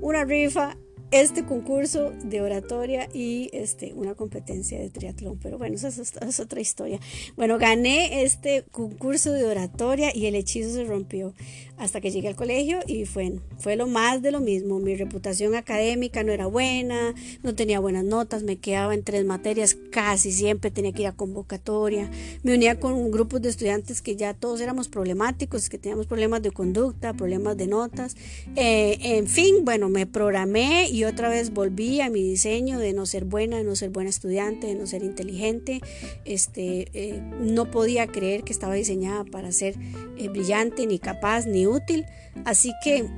Una 0.00 0.24
rifa 0.24 0.76
este 1.10 1.44
concurso 1.44 2.12
de 2.24 2.40
oratoria 2.40 3.08
y 3.12 3.48
este, 3.52 3.94
una 3.94 4.14
competencia 4.14 4.78
de 4.78 4.90
triatlón. 4.90 5.38
Pero 5.42 5.58
bueno, 5.58 5.76
esa 5.76 5.88
es, 5.88 6.40
otra 6.40 6.60
historia. 6.60 6.98
Bueno, 7.36 7.58
gané 7.58 8.22
este 8.22 8.64
concurso 8.70 9.32
de 9.32 9.44
oratoria 9.44 10.14
y 10.14 10.26
el 10.26 10.34
hechizo 10.34 10.70
se 10.70 10.84
rompió 10.84 11.34
hasta 11.78 12.00
que 12.00 12.10
llegué 12.10 12.28
al 12.28 12.36
colegio 12.36 12.80
y 12.86 13.04
fue, 13.04 13.40
fue 13.58 13.76
lo 13.76 13.86
más 13.86 14.22
de 14.22 14.32
lo 14.32 14.40
mismo. 14.40 14.78
Mi 14.78 14.96
reputación 14.96 15.54
académica 15.54 16.22
no 16.22 16.32
era 16.32 16.46
buena, 16.46 17.14
no 17.42 17.54
tenía 17.54 17.80
buenas 17.80 18.04
notas, 18.04 18.42
me 18.42 18.56
quedaba 18.56 18.94
en 18.94 19.02
tres 19.02 19.24
materias, 19.24 19.76
casi 19.90 20.32
siempre 20.32 20.70
tenía 20.70 20.92
que 20.92 21.02
ir 21.02 21.08
a 21.08 21.12
convocatoria. 21.12 22.10
Me 22.42 22.54
unía 22.54 22.80
con 22.80 23.10
grupos 23.10 23.42
de 23.42 23.50
estudiantes 23.50 24.00
que 24.00 24.16
ya 24.16 24.32
todos 24.32 24.60
éramos 24.60 24.88
problemáticos, 24.88 25.68
que 25.68 25.78
teníamos 25.78 26.06
problemas 26.06 26.42
de 26.42 26.50
conducta, 26.50 27.12
problemas 27.12 27.56
de 27.56 27.66
notas. 27.66 28.16
Eh, 28.54 28.98
en 29.00 29.26
fin, 29.26 29.64
bueno, 29.64 29.88
me 29.88 30.06
programé 30.06 30.88
y 30.88 31.04
otra 31.04 31.28
vez 31.28 31.52
volví 31.52 32.00
a 32.00 32.08
mi 32.08 32.22
diseño 32.22 32.78
de 32.78 32.92
no 32.92 33.04
ser 33.04 33.24
buena, 33.24 33.58
de 33.58 33.64
no 33.64 33.76
ser 33.76 33.90
buena 33.90 34.08
estudiante, 34.08 34.66
de 34.66 34.74
no 34.74 34.86
ser 34.86 35.02
inteligente. 35.02 35.80
Este, 36.24 36.88
eh, 36.94 37.20
no 37.40 37.70
podía 37.70 38.06
creer 38.06 38.44
que 38.44 38.52
estaba 38.52 38.74
diseñada 38.74 39.24
para 39.24 39.52
ser 39.52 39.74
eh, 40.16 40.28
brillante, 40.28 40.86
ni 40.86 40.98
capaz, 40.98 41.46
ni 41.46 41.65
útil. 41.66 42.06
Así 42.44 42.72
que 42.82 43.08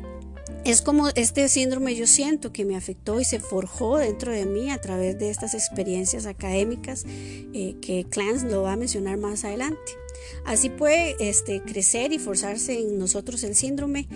es 0.65 0.83
como 0.83 1.09
este 1.09 1.49
síndrome 1.49 1.95
yo 1.95 2.07
siento 2.07 2.53
que 2.53 2.65
me 2.65 2.77
afectó 2.77 3.21
y 3.21 3.25
se 3.25 3.41
forjó 3.41 3.99
dentro 3.99 4.33
de 4.33 4.47
mí 4.47 4.71
a 4.71 4.81
través 4.81 5.19
de 5.19 5.31
estas 5.31 5.55
experiencias 5.55 6.27
académicas 6.27 7.05
eh, 7.07 7.77
que 7.81 8.07
Clans 8.09 8.45
lo 8.45 8.63
va 8.63 8.73
a 8.73 8.77
mencionar 8.77 9.19
más 9.19 9.45
adelante. 9.45 9.93
Así 10.45 10.69
puede 10.69 11.17
este, 11.21 11.61
crecer 11.63 12.13
y 12.13 12.19
forzarse 12.19 12.79
en 12.81 12.99
nosotros 12.99 13.45
el 13.45 13.55
síndrome, 13.55 14.09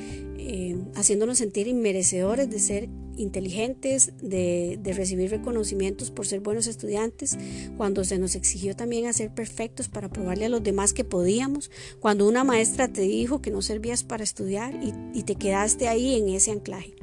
haciéndonos 0.94 1.38
sentir 1.38 1.68
inmerecedores 1.68 2.50
de 2.50 2.58
ser 2.58 2.88
inteligentes, 3.16 4.12
de, 4.22 4.78
recibir 4.94 5.30
reconocimientos 5.30 6.10
por 6.10 6.26
ser 6.26 6.40
buenos 6.40 6.66
estudiantes, 6.66 7.38
cuando 7.76 8.04
se 8.04 8.18
nos 8.18 8.34
exigió 8.34 8.76
también 8.76 9.06
a 9.06 9.12
ser 9.12 9.34
perfectos 9.34 9.88
para 9.88 10.08
probarle 10.08 10.46
a 10.46 10.48
los 10.48 10.62
demás 10.62 10.92
que 10.92 11.04
podíamos, 11.04 11.70
cuando 12.00 12.28
una 12.28 12.44
maestra 12.44 12.88
te 12.88 13.02
dijo 13.02 13.40
que 13.40 13.50
no 13.50 13.62
servías 13.62 14.04
para 14.04 14.24
estudiar 14.24 14.74
y, 14.82 14.92
y 15.14 15.22
te 15.22 15.34
quedaste 15.34 15.88
ahí 15.88 16.16
en 16.16 16.28
ese 16.28 16.50
anclaje. 16.50 16.94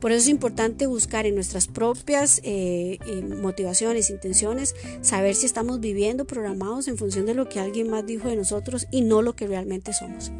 Por 0.00 0.12
eso 0.12 0.22
es 0.22 0.28
importante 0.28 0.86
buscar 0.86 1.26
en 1.26 1.34
nuestras 1.34 1.66
propias 1.66 2.40
eh, 2.44 2.98
eh, 3.06 3.22
motivaciones, 3.22 4.10
intenciones, 4.10 4.74
saber 5.00 5.34
si 5.34 5.46
estamos 5.46 5.80
viviendo 5.80 6.24
programados 6.24 6.86
en 6.86 6.96
función 6.96 7.26
de 7.26 7.34
lo 7.34 7.48
que 7.48 7.58
alguien 7.58 7.90
más 7.90 8.06
dijo 8.06 8.28
de 8.28 8.36
nosotros 8.36 8.86
y 8.92 9.00
no 9.00 9.22
lo 9.22 9.34
que 9.34 9.48
realmente 9.48 9.92
somos. 9.92 10.30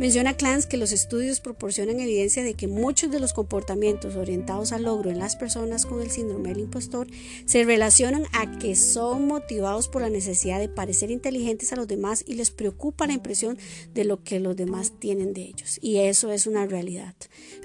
Menciona 0.00 0.34
Clance 0.34 0.68
que 0.68 0.76
los 0.76 0.92
estudios 0.92 1.40
proporcionan 1.40 2.00
evidencia 2.00 2.42
de 2.42 2.54
que 2.54 2.66
muchos 2.66 3.10
de 3.10 3.20
los 3.20 3.32
comportamientos 3.32 4.16
orientados 4.16 4.72
al 4.72 4.84
logro 4.84 5.10
en 5.10 5.18
las 5.18 5.36
personas 5.36 5.86
con 5.86 6.02
el 6.02 6.10
síndrome 6.10 6.48
del 6.48 6.60
impostor 6.60 7.06
se 7.44 7.64
relacionan 7.64 8.24
a 8.32 8.58
que 8.58 8.74
son 8.74 9.26
motivados 9.26 9.88
por 9.88 10.02
la 10.02 10.10
necesidad 10.10 10.58
de 10.58 10.68
parecer 10.68 11.10
inteligentes 11.10 11.72
a 11.72 11.76
los 11.76 11.86
demás 11.86 12.24
y 12.26 12.34
les 12.34 12.50
preocupa 12.50 13.06
la 13.06 13.12
impresión 13.12 13.58
de 13.94 14.04
lo 14.04 14.22
que 14.24 14.40
los 14.40 14.56
demás 14.56 14.92
tienen 14.98 15.32
de 15.32 15.42
ellos. 15.42 15.78
Y 15.80 15.98
eso 15.98 16.32
es 16.32 16.46
una 16.46 16.66
realidad. 16.66 17.14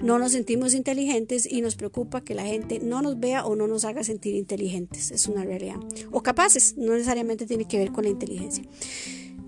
No 0.00 0.18
nos 0.18 0.32
sentimos 0.32 0.74
y 1.50 1.60
nos 1.60 1.76
preocupa 1.76 2.20
que 2.22 2.34
la 2.34 2.44
gente 2.44 2.78
no 2.80 3.02
nos 3.02 3.18
vea 3.18 3.44
o 3.44 3.56
no 3.56 3.66
nos 3.66 3.84
haga 3.84 4.04
sentir 4.04 4.34
inteligentes. 4.34 5.10
Es 5.10 5.26
una 5.26 5.44
realidad. 5.44 5.76
O 6.10 6.22
capaces, 6.22 6.76
no 6.76 6.92
necesariamente 6.92 7.46
tiene 7.46 7.66
que 7.66 7.78
ver 7.78 7.92
con 7.92 8.04
la 8.04 8.10
inteligencia. 8.10 8.64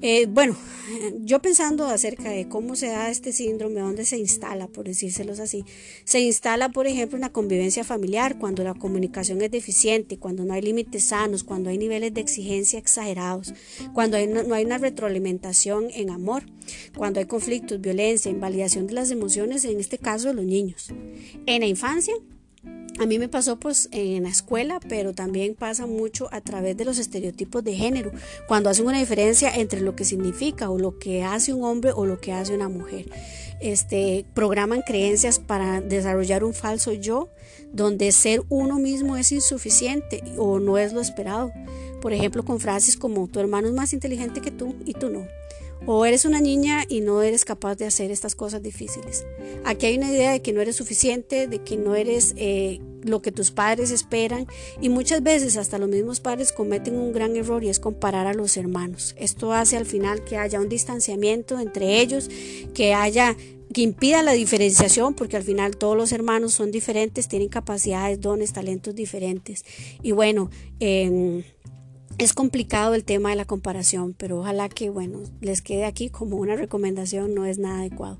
Eh, 0.03 0.27
bueno, 0.27 0.57
yo 1.21 1.41
pensando 1.41 1.87
acerca 1.87 2.31
de 2.31 2.49
cómo 2.49 2.77
se 2.77 2.89
da 2.89 3.11
este 3.11 3.33
síndrome, 3.33 3.81
dónde 3.81 4.05
se 4.05 4.19
instala, 4.19 4.69
por 4.69 4.85
decírselos 4.85 5.41
así, 5.41 5.65
se 6.05 6.21
instala, 6.21 6.69
por 6.69 6.87
ejemplo, 6.87 7.17
en 7.17 7.23
la 7.23 7.33
convivencia 7.33 7.85
familiar, 7.85 8.39
cuando 8.39 8.65
la 8.65 8.75
comunicación 8.75 9.41
es 9.41 9.51
deficiente, 9.51 10.19
cuando 10.19 10.45
no 10.45 10.53
hay 10.53 10.63
límites 10.63 11.05
sanos, 11.05 11.45
cuando 11.45 11.71
hay 11.71 11.79
niveles 11.79 12.13
de 12.13 12.21
exigencia 12.21 12.79
exagerados, 12.79 13.55
cuando 13.95 14.19
no 14.27 14.55
hay 14.55 14.65
una 14.65 14.79
retroalimentación 14.79 15.89
en 15.95 16.11
amor, 16.11 16.45
cuando 16.97 17.21
hay 17.21 17.27
conflictos, 17.27 17.81
violencia, 17.81 18.31
invalidación 18.31 18.87
de 18.87 18.95
las 18.95 19.11
emociones, 19.11 19.65
en 19.65 19.81
este 19.81 19.99
caso 19.99 20.29
de 20.29 20.35
los 20.35 20.45
niños. 20.45 20.89
En 21.47 21.61
la 21.61 21.67
infancia, 21.67 22.15
a 23.01 23.07
mí 23.07 23.19
me 23.19 23.29
pasó 23.29 23.59
pues 23.59 23.89
en 23.91 24.23
la 24.23 24.29
escuela, 24.29 24.79
pero 24.89 25.15
también 25.15 25.55
pasa 25.55 25.87
mucho 25.87 26.29
a 26.33 26.41
través 26.41 26.77
de 26.77 26.85
los 26.85 26.99
estereotipos 26.99 27.65
de 27.65 27.75
género, 27.75 28.13
cuando 28.47 28.71
hacen 28.71 28.87
una 28.87 28.99
diferencia 28.99 29.51
entre 29.53 29.81
lo 29.81 29.97
que 29.97 30.05
significa 30.05 30.71
o 30.71 30.79
lo 30.79 30.99
que 30.99 31.25
hace 31.25 31.53
un 31.53 31.65
hombre 31.65 31.91
o 31.95 32.07
lo 32.07 32.21
que 32.21 32.33
hace 32.33 32.55
una 32.55 32.69
mujer. 32.69 33.11
Este, 33.61 34.25
programan 34.35 34.83
creencias 34.83 35.41
para 35.41 35.81
desarrollar 35.81 36.45
un 36.45 36.55
falso 36.55 36.93
yo, 36.93 37.31
donde 37.73 38.13
ser 38.13 38.43
uno 38.49 38.79
mismo 38.79 39.17
es 39.17 39.33
insuficiente 39.33 40.23
o 40.37 40.61
no 40.61 40.79
es 40.79 40.93
lo 40.93 41.01
esperado. 41.01 41.53
Por 42.01 42.13
ejemplo, 42.13 42.45
con 42.45 42.61
frases 42.61 42.97
como 42.97 43.27
tu 43.27 43.41
hermano 43.41 43.67
es 43.67 43.75
más 43.75 43.93
inteligente 43.93 44.41
que 44.41 44.53
tú 44.53 44.77
y 44.85 44.93
tú 44.95 45.11
no. 45.11 45.27
O 45.87 46.07
eres 46.07 46.25
una 46.25 46.41
niña 46.41 46.85
y 46.89 47.01
no 47.01 47.23
eres 47.23 47.45
capaz 47.45 47.77
de 47.77 47.87
hacer 47.87 48.11
estas 48.11 48.35
cosas 48.35 48.63
difíciles. 48.63 49.27
Aquí 49.65 49.87
hay 49.87 49.99
una 49.99 50.11
idea 50.11 50.33
de 50.33 50.41
que 50.41 50.53
no 50.53 50.61
eres 50.61 50.77
suficiente, 50.77 51.47
de 51.47 51.63
que 51.63 51.77
no 51.77 51.95
eres 51.95 52.35
eh, 52.37 52.81
lo 53.03 53.21
que 53.21 53.33
tus 53.33 53.51
padres 53.51 53.91
esperan 53.91 54.47
y 54.81 54.89
muchas 54.89 55.23
veces 55.23 55.57
hasta 55.57 55.79
los 55.79 55.89
mismos 55.89 56.21
padres 56.21 56.53
cometen 56.53 56.97
un 56.97 57.13
gran 57.13 57.37
error 57.37 57.63
y 57.63 57.69
es 57.69 57.81
comparar 57.81 58.27
a 58.27 58.35
los 58.35 58.57
hermanos. 58.57 59.15
Esto 59.19 59.53
hace 59.53 59.77
al 59.77 59.87
final 59.87 60.25
que 60.25 60.39
haya 60.39 60.61
un 60.61 60.69
distanciamiento 60.69 61.61
entre 61.61 62.01
ellos, 62.01 62.31
que 62.73 62.95
haya 62.95 63.37
que 63.73 63.83
impida 63.83 64.23
la 64.23 64.33
diferenciación 64.33 65.15
porque 65.15 65.37
al 65.37 65.43
final 65.43 65.77
todos 65.77 65.97
los 65.97 66.13
hermanos 66.13 66.55
son 66.55 66.71
diferentes, 66.71 67.29
tienen 67.29 67.49
capacidades, 67.49 68.21
dones, 68.21 68.53
talentos 68.53 68.95
diferentes. 68.95 69.65
Y 70.01 70.13
bueno, 70.13 70.51
eh, 70.81 71.45
es 72.19 72.33
complicado 72.33 72.95
el 72.95 73.05
tema 73.05 73.31
de 73.31 73.37
la 73.37 73.45
comparación, 73.45 74.15
pero 74.17 74.39
ojalá 74.41 74.69
que, 74.69 74.89
bueno, 74.89 75.21
les 75.41 75.63
quede 75.63 75.85
aquí 75.85 76.11
como 76.11 76.37
una 76.37 76.55
recomendación, 76.55 77.35
no 77.35 77.45
es 77.45 77.59
nada 77.59 77.81
adecuado. 77.81 78.19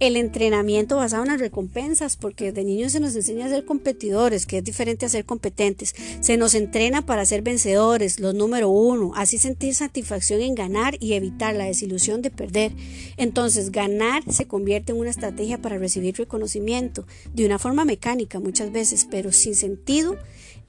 El 0.00 0.16
entrenamiento 0.16 0.96
basado 0.96 1.22
en 1.24 1.30
las 1.30 1.40
recompensas, 1.40 2.16
porque 2.16 2.52
de 2.52 2.64
niños 2.64 2.92
se 2.92 3.00
nos 3.00 3.14
enseña 3.14 3.46
a 3.46 3.50
ser 3.50 3.64
competidores, 3.64 4.46
que 4.46 4.58
es 4.58 4.64
diferente 4.64 5.04
a 5.04 5.10
ser 5.10 5.26
competentes. 5.26 5.94
Se 6.20 6.36
nos 6.38 6.54
entrena 6.54 7.04
para 7.04 7.26
ser 7.26 7.42
vencedores, 7.42 8.20
los 8.20 8.34
número 8.34 8.70
uno, 8.70 9.12
así 9.14 9.36
sentir 9.36 9.74
satisfacción 9.74 10.40
en 10.40 10.54
ganar 10.54 10.96
y 10.98 11.12
evitar 11.12 11.54
la 11.54 11.64
desilusión 11.64 12.22
de 12.22 12.30
perder. 12.30 12.72
Entonces, 13.18 13.70
ganar 13.70 14.22
se 14.32 14.46
convierte 14.46 14.92
en 14.92 14.98
una 14.98 15.10
estrategia 15.10 15.60
para 15.60 15.78
recibir 15.78 16.16
reconocimiento, 16.16 17.06
de 17.34 17.44
una 17.44 17.58
forma 17.58 17.84
mecánica 17.84 18.40
muchas 18.40 18.72
veces, 18.72 19.06
pero 19.10 19.30
sin 19.30 19.54
sentido 19.54 20.16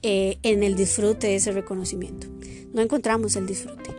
eh, 0.02 0.38
en 0.42 0.62
el 0.62 0.76
disfrute 0.76 1.28
de 1.28 1.36
ese 1.36 1.52
reconocimiento. 1.52 2.28
No 2.72 2.82
encontramos 2.82 3.36
el 3.36 3.46
disfrute. 3.46 3.90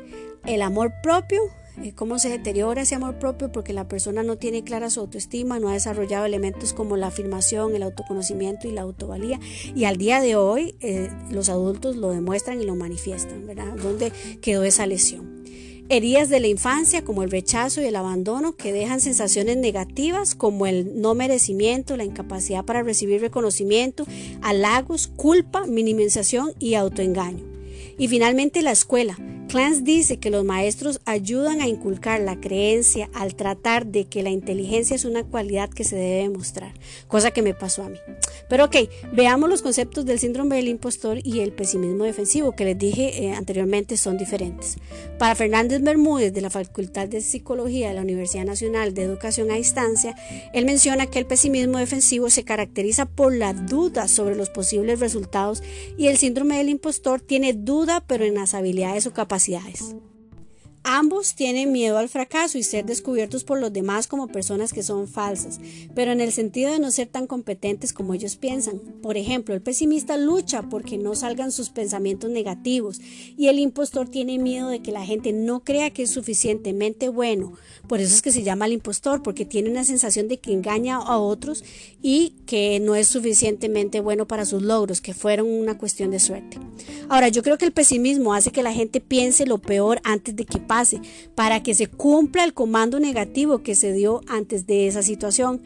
El 0.46 0.62
amor 0.62 0.94
propio, 1.04 1.42
eh, 1.84 1.94
cómo 1.94 2.20
se 2.20 2.30
deteriora 2.30 2.82
ese 2.82 2.96
amor 2.96 3.20
propio 3.20 3.52
porque 3.52 3.74
la 3.74 3.88
persona 3.88 4.24
no 4.24 4.38
tiene 4.38 4.64
clara 4.64 4.90
su 4.90 5.00
autoestima, 5.00 5.60
no 5.60 5.70
ha 5.70 5.74
desarrollado 5.74 6.26
elementos 6.26 6.74
como 6.74 6.98
la 6.98 7.08
afirmación, 7.08 7.76
el 7.76 7.84
autoconocimiento 7.84 8.68
y 8.68 8.72
la 8.72 8.82
autovalía. 8.82 9.40
Y 9.76 9.86
al 9.86 9.98
día 9.98 10.22
de 10.22 10.36
hoy 10.36 10.76
eh, 10.82 11.10
los 11.30 11.50
adultos 11.50 11.96
lo 11.96 12.12
demuestran 12.12 12.62
y 12.62 12.66
lo 12.66 12.76
manifiestan, 12.76 13.46
¿verdad? 13.46 13.74
¿Dónde 13.76 14.12
quedó 14.42 14.64
esa 14.64 14.86
lesión? 14.86 15.39
Heridas 15.90 16.30
de 16.30 16.40
la 16.40 16.48
infancia 16.48 17.04
como 17.04 17.24
el 17.24 17.32
rechazo 17.32 17.82
y 17.82 17.86
el 17.86 17.96
abandono 17.96 18.56
que 18.56 18.72
dejan 18.72 19.02
sensaciones 19.02 19.58
negativas 19.58 20.36
como 20.36 20.68
el 20.68 21.02
no 21.02 21.16
merecimiento, 21.16 21.98
la 21.98 22.06
incapacidad 22.06 22.64
para 22.64 22.84
recibir 22.84 23.22
reconocimiento, 23.22 24.06
halagos, 24.42 25.08
culpa, 25.08 25.66
minimización 25.66 26.54
y 26.60 26.76
autoengaño. 26.76 27.44
Y 27.98 28.08
finalmente 28.08 28.62
la 28.62 28.72
escuela, 28.72 29.18
Clance 29.50 29.82
dice 29.82 30.20
que 30.20 30.30
los 30.30 30.46
maestros 30.46 31.02
ayudan 31.06 31.60
a 31.60 31.68
inculcar 31.68 32.20
la 32.20 32.40
creencia 32.40 33.10
al 33.16 33.34
tratar 33.34 33.88
de 33.88 34.06
que 34.06 34.22
la 34.22 34.30
inteligencia 34.30 34.96
es 34.96 35.06
una 35.06 35.24
cualidad 35.24 35.72
que 35.72 35.84
se 35.84 35.96
debe 35.96 36.22
demostrar, 36.22 36.72
cosa 37.08 37.32
que 37.32 37.42
me 37.42 37.56
pasó 37.56 37.82
a 37.82 37.90
mí. 37.90 37.98
Pero 38.48 38.66
ok, 38.66 38.76
veamos 39.12 39.50
los 39.50 39.64
conceptos 39.64 40.06
del 40.06 40.20
síndrome 40.20 40.56
del 40.56 40.68
impostor 40.68 41.18
y 41.24 41.40
el 41.40 41.52
pesimismo 41.52 42.04
defensivo, 42.04 42.56
que 42.56 42.64
les 42.64 42.78
dije 42.78 43.26
eh, 43.26 43.34
anteriormente 43.34 43.98
son 43.98 44.20
diferentes. 44.20 44.78
Para 45.18 45.34
Fernández 45.34 45.82
Bermúdez 45.82 46.32
de 46.32 46.42
la 46.42 46.52
Facultad 46.52 47.08
de 47.08 47.22
Psicología 47.22 47.90
de 47.90 47.96
la 47.96 48.02
Universidad 48.02 48.46
Nacional 48.46 48.94
de 48.94 49.02
Educación 49.02 49.50
a 49.50 49.56
Distancia, 49.56 50.16
él 50.54 50.66
menciona 50.66 51.08
que 51.08 51.18
el 51.18 51.26
pesimismo 51.26 51.80
defensivo 51.80 52.30
se 52.30 52.44
caracteriza 52.44 53.08
por 53.08 53.34
la 53.34 53.54
duda 53.54 54.08
sobre 54.08 54.36
los 54.36 54.52
posibles 54.52 55.00
resultados 55.00 55.64
y 55.98 56.06
el 56.06 56.18
síndrome 56.18 56.60
del 56.60 56.70
impostor 56.70 57.20
tiene 57.20 57.54
duda 57.54 58.04
pero 58.06 58.26
en 58.26 58.36
las 58.36 58.54
habilidades 58.54 59.08
o 59.08 59.12
capacidades 59.12 59.39
capacidades. 59.40 59.96
Ambos 60.84 61.36
tienen 61.36 61.72
miedo 61.72 61.98
al 61.98 62.08
fracaso 62.08 62.58
y 62.58 62.64
ser 62.64 62.86
descubiertos 62.86 63.44
por 63.44 63.60
los 63.60 63.74
demás 63.74 64.08
como 64.08 64.28
personas 64.28 64.72
que 64.72 64.82
son 64.82 65.08
falsas, 65.08 65.60
pero 65.94 66.12
en 66.12 66.22
el 66.22 66.32
sentido 66.32 66.72
de 66.72 66.80
no 66.80 66.90
ser 66.90 67.08
tan 67.08 67.28
competentes 67.28 67.92
como 67.92 68.14
ellos 68.14 68.38
piensan. 68.38 68.80
Por 69.02 69.18
ejemplo, 69.18 69.54
el 69.54 69.62
pesimista 69.62 70.18
lucha 70.18 70.64
porque 70.64 70.98
no 70.98 71.16
salgan 71.16 71.52
sus 71.52 71.70
pensamientos 71.70 72.30
negativos 72.32 73.02
y 73.38 73.48
el 73.48 73.60
impostor 73.60 74.08
tiene 74.10 74.38
miedo 74.38 74.70
de 74.70 74.82
que 74.82 74.92
la 74.92 75.06
gente 75.06 75.34
no 75.34 75.64
crea 75.66 75.92
que 75.92 76.04
es 76.04 76.12
suficientemente 76.12 77.10
bueno. 77.10 77.54
Por 77.88 78.00
eso 78.00 78.14
es 78.14 78.22
que 78.22 78.32
se 78.32 78.44
llama 78.44 78.66
el 78.66 78.74
impostor, 78.74 79.22
porque 79.24 79.46
tiene 79.46 79.70
una 79.70 79.84
sensación 79.84 80.28
de 80.28 80.40
que 80.40 80.54
engaña 80.54 80.98
a 80.98 81.18
otros 81.18 81.64
y 82.02 82.36
que 82.46 82.80
no 82.80 82.96
es 82.96 83.08
suficientemente 83.08 84.00
bueno 84.00 84.28
para 84.28 84.46
sus 84.46 84.62
logros, 84.62 85.02
que 85.02 85.14
fueron 85.14 85.48
una 85.48 85.78
cuestión 85.78 86.12
de 86.12 86.20
suerte. 86.20 86.58
Ahora, 87.10 87.30
yo 87.30 87.44
creo 87.44 87.58
que 87.58 87.66
el 87.66 87.72
pesimismo 87.72 88.34
hace 88.34 88.52
que 88.52 88.64
la 88.64 88.74
gente 88.74 89.02
piense 89.02 89.46
lo 89.46 89.58
peor 89.58 90.00
antes 90.04 90.36
de 90.36 90.46
que 90.46 90.60
pase, 90.70 91.02
para 91.34 91.64
que 91.64 91.74
se 91.74 91.88
cumpla 91.88 92.44
el 92.44 92.54
comando 92.54 93.00
negativo 93.00 93.64
que 93.64 93.74
se 93.74 93.92
dio 93.92 94.22
antes 94.28 94.68
de 94.68 94.88
esa 94.88 95.02
situación 95.02 95.64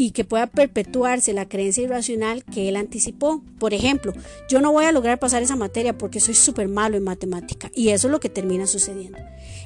y 0.00 0.12
que 0.12 0.24
pueda 0.24 0.46
perpetuarse 0.46 1.32
la 1.32 1.48
creencia 1.48 1.82
irracional 1.82 2.44
que 2.44 2.68
él 2.68 2.76
anticipó. 2.76 3.42
Por 3.58 3.74
ejemplo, 3.74 4.14
yo 4.48 4.60
no 4.60 4.70
voy 4.70 4.84
a 4.84 4.92
lograr 4.92 5.18
pasar 5.18 5.42
esa 5.42 5.56
materia 5.56 5.98
porque 5.98 6.20
soy 6.20 6.34
súper 6.34 6.68
malo 6.68 6.96
en 6.96 7.02
matemática 7.02 7.68
y 7.74 7.88
eso 7.88 8.06
es 8.06 8.12
lo 8.12 8.20
que 8.20 8.28
termina 8.28 8.68
sucediendo. 8.68 9.18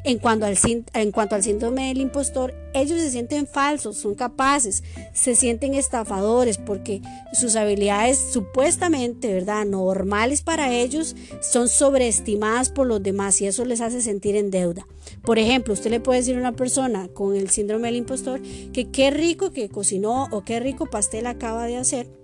En 0.04 0.18
cuanto, 0.18 0.46
al, 0.46 0.56
en 0.94 1.12
cuanto 1.12 1.34
al 1.34 1.44
síndrome 1.44 1.88
del 1.88 2.00
impostor, 2.00 2.54
ellos 2.72 2.98
se 2.98 3.10
sienten 3.10 3.46
falsos, 3.46 3.98
son 3.98 4.14
capaces, 4.14 4.82
se 5.12 5.36
sienten 5.36 5.74
estafadores 5.74 6.56
porque 6.56 7.02
sus 7.34 7.54
habilidades 7.54 8.18
supuestamente, 8.18 9.32
¿verdad?, 9.32 9.66
normales 9.66 10.40
para 10.40 10.72
ellos 10.72 11.14
son 11.42 11.68
sobreestimadas 11.68 12.70
por 12.70 12.86
los 12.86 13.02
demás 13.02 13.38
y 13.42 13.46
eso 13.46 13.66
les 13.66 13.82
hace 13.82 14.00
sentir 14.00 14.34
en 14.34 14.50
deuda. 14.50 14.86
Por 15.22 15.38
ejemplo, 15.38 15.74
usted 15.74 15.90
le 15.90 16.00
puede 16.00 16.20
decir 16.20 16.36
a 16.36 16.40
una 16.40 16.52
persona 16.52 17.08
con 17.08 17.36
el 17.36 17.50
síndrome 17.50 17.88
del 17.88 17.96
impostor 17.96 18.40
que 18.72 18.90
qué 18.90 19.10
rico 19.10 19.52
que 19.52 19.68
cocinó 19.68 20.21
o 20.30 20.44
qué 20.44 20.60
rico 20.60 20.86
pastel 20.86 21.26
acaba 21.26 21.66
de 21.66 21.76
hacer 21.76 22.22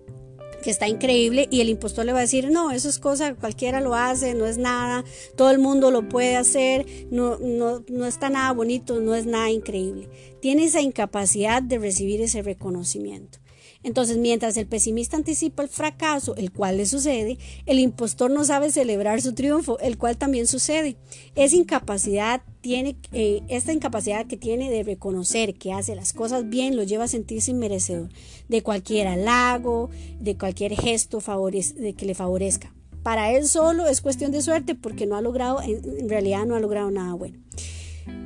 que 0.62 0.70
está 0.70 0.88
increíble 0.88 1.48
y 1.50 1.60
el 1.60 1.68
impostor 1.68 2.04
le 2.04 2.12
va 2.12 2.18
a 2.18 2.22
decir, 2.22 2.50
no, 2.50 2.70
eso 2.70 2.88
es 2.88 2.98
cosa, 2.98 3.34
cualquiera 3.34 3.80
lo 3.80 3.94
hace, 3.94 4.34
no 4.34 4.46
es 4.46 4.58
nada, 4.58 5.04
todo 5.36 5.50
el 5.50 5.58
mundo 5.58 5.90
lo 5.90 6.08
puede 6.08 6.36
hacer, 6.36 6.86
no, 7.10 7.38
no, 7.38 7.84
no 7.88 8.06
está 8.06 8.28
nada 8.28 8.52
bonito, 8.52 9.00
no 9.00 9.14
es 9.14 9.26
nada 9.26 9.50
increíble. 9.50 10.08
Tiene 10.40 10.64
esa 10.64 10.80
incapacidad 10.80 11.62
de 11.62 11.78
recibir 11.78 12.20
ese 12.20 12.42
reconocimiento. 12.42 13.38
Entonces, 13.84 14.18
mientras 14.18 14.56
el 14.56 14.66
pesimista 14.66 15.16
anticipa 15.16 15.62
el 15.62 15.68
fracaso, 15.68 16.34
el 16.36 16.52
cual 16.52 16.78
le 16.78 16.86
sucede, 16.86 17.38
el 17.64 17.78
impostor 17.78 18.30
no 18.30 18.44
sabe 18.44 18.72
celebrar 18.72 19.22
su 19.22 19.34
triunfo, 19.34 19.78
el 19.78 19.96
cual 19.96 20.16
también 20.16 20.46
sucede. 20.48 20.96
Esa 21.36 21.56
incapacidad 21.56 22.42
tiene, 22.60 22.96
eh, 23.12 23.42
esta 23.48 23.72
incapacidad 23.72 24.26
que 24.26 24.36
tiene 24.36 24.68
de 24.70 24.82
reconocer 24.82 25.54
que 25.54 25.72
hace 25.72 25.94
las 25.94 26.12
cosas 26.12 26.48
bien 26.48 26.76
lo 26.76 26.82
lleva 26.82 27.04
a 27.04 27.08
sentirse 27.08 27.52
inmerecedor 27.52 28.08
de 28.48 28.62
cualquier 28.62 29.06
halago, 29.06 29.90
de 30.18 30.36
cualquier 30.36 30.74
gesto 30.74 31.20
de 31.20 31.94
que 31.94 32.06
le 32.06 32.14
favorezca. 32.14 32.74
Para 33.04 33.32
él 33.32 33.46
solo 33.46 33.86
es 33.86 34.00
cuestión 34.00 34.32
de 34.32 34.42
suerte 34.42 34.74
porque 34.74 35.06
no 35.06 35.16
ha 35.16 35.20
logrado, 35.20 35.62
en 35.62 36.08
realidad 36.08 36.46
no 36.46 36.56
ha 36.56 36.60
logrado 36.60 36.90
nada 36.90 37.14
bueno. 37.14 37.38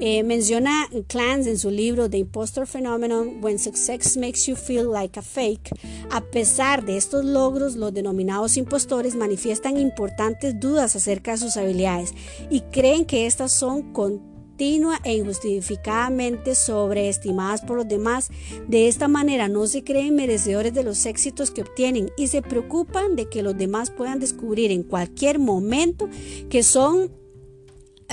Eh, 0.04 0.24
menciona 0.24 0.88
Clans 1.06 1.46
en 1.46 1.58
su 1.58 1.70
libro 1.70 2.10
The 2.10 2.18
Impostor 2.18 2.66
Phenomenon, 2.66 3.38
When 3.40 3.58
Success 3.58 4.16
Makes 4.16 4.46
You 4.46 4.56
Feel 4.56 4.90
Like 4.90 5.18
a 5.18 5.22
Fake. 5.22 5.70
A 6.10 6.20
pesar 6.20 6.84
de 6.84 6.96
estos 6.96 7.24
logros, 7.24 7.76
los 7.76 7.94
denominados 7.94 8.56
impostores 8.56 9.14
manifiestan 9.14 9.78
importantes 9.78 10.58
dudas 10.58 10.96
acerca 10.96 11.32
de 11.32 11.38
sus 11.38 11.56
habilidades 11.56 12.14
y 12.50 12.62
creen 12.62 13.04
que 13.04 13.26
estas 13.26 13.52
son 13.52 13.92
continua 13.92 14.98
e 15.04 15.16
injustificadamente 15.16 16.54
sobreestimadas 16.54 17.60
por 17.60 17.76
los 17.76 17.88
demás. 17.88 18.30
De 18.68 18.88
esta 18.88 19.08
manera 19.08 19.48
no 19.48 19.66
se 19.66 19.84
creen 19.84 20.16
merecedores 20.16 20.74
de 20.74 20.82
los 20.82 21.06
éxitos 21.06 21.50
que 21.50 21.62
obtienen 21.62 22.10
y 22.16 22.26
se 22.26 22.42
preocupan 22.42 23.16
de 23.16 23.28
que 23.28 23.42
los 23.42 23.56
demás 23.56 23.90
puedan 23.90 24.18
descubrir 24.18 24.70
en 24.72 24.82
cualquier 24.82 25.38
momento 25.38 26.08
que 26.50 26.62
son 26.62 27.22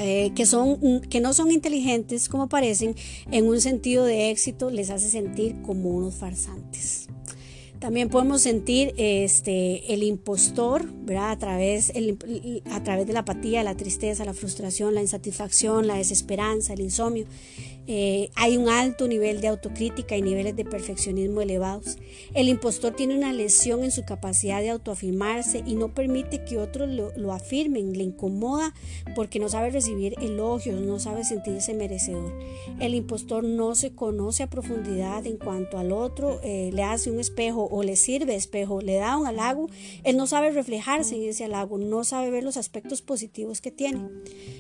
eh, 0.02 0.32
que, 0.36 0.46
son, 0.46 1.02
que 1.02 1.20
no 1.20 1.34
son 1.34 1.52
inteligentes 1.52 2.30
como 2.30 2.48
parecen, 2.48 2.96
en 3.32 3.48
un 3.48 3.60
sentido 3.62 4.06
de 4.06 4.30
éxito 4.30 4.70
les 4.70 4.90
hace 4.90 5.10
sentir 5.10 5.62
como 5.62 5.90
unos 5.90 6.16
farsantes. 6.16 7.08
También 7.80 8.10
podemos 8.10 8.42
sentir 8.42 8.94
este, 8.98 9.94
el 9.94 10.04
impostor, 10.04 10.86
¿verdad? 10.92 11.32
A 11.32 11.38
través, 11.38 11.94
a 12.70 12.84
través 12.84 13.08
de 13.08 13.14
la 13.14 13.22
apatía, 13.22 13.64
la 13.64 13.76
tristeza, 13.76 14.26
la 14.26 14.34
frustración, 14.34 14.96
la 14.96 15.02
insatisfacción, 15.02 15.88
la 15.88 15.96
desesperanza, 15.96 16.74
el 16.74 16.82
insomnio. 16.82 17.26
Eh, 17.92 18.30
hay 18.36 18.56
un 18.56 18.70
alto 18.70 19.08
nivel 19.08 19.42
de 19.42 19.48
autocrítica 19.48 20.16
y 20.16 20.22
niveles 20.22 20.56
de 20.56 20.64
perfeccionismo 20.64 21.42
elevados. 21.42 21.98
El 22.36 22.48
impostor 22.48 22.96
tiene 22.96 23.18
una 23.18 23.34
lesión 23.34 23.84
en 23.84 23.90
su 23.90 24.04
capacidad 24.06 24.62
de 24.62 24.70
autoafirmarse 24.70 25.64
y 25.66 25.74
no 25.74 25.96
permite 25.96 26.44
que 26.46 26.60
otros 26.60 26.88
lo, 26.88 27.12
lo 27.18 27.34
afirmen, 27.34 27.98
le 27.98 28.04
incomoda 28.04 28.76
porque 29.16 29.40
no 29.40 29.50
sabe 29.50 29.72
recibir 29.72 30.14
elogios, 30.22 30.80
no 30.80 31.00
sabe 31.00 31.24
sentirse 31.24 31.74
merecedor. 31.74 32.32
El 32.80 32.94
impostor 32.94 33.44
no 33.44 33.74
se 33.74 33.96
conoce 33.96 34.44
a 34.44 34.52
profundidad 34.52 35.26
en 35.26 35.38
cuanto 35.38 35.80
al 35.80 35.92
otro, 35.92 36.40
eh, 36.44 36.70
le 36.72 36.84
hace 36.84 37.10
un 37.10 37.20
espejo 37.20 37.69
o 37.70 37.84
le 37.84 37.96
sirve 37.96 38.36
espejo, 38.36 38.82
le 38.82 38.96
da 38.96 39.18
un 39.18 39.28
halago, 39.28 39.68
él 40.04 40.18
no 40.18 40.28
sabe 40.28 40.52
reflejarse 40.52 41.16
en 41.16 41.24
ese 41.24 41.46
halago, 41.46 41.78
no 41.78 42.04
sabe 42.04 42.32
ver 42.32 42.44
los 42.44 42.58
aspectos 42.58 43.02
positivos 43.02 43.62
que 43.62 43.72
tiene. 43.72 44.10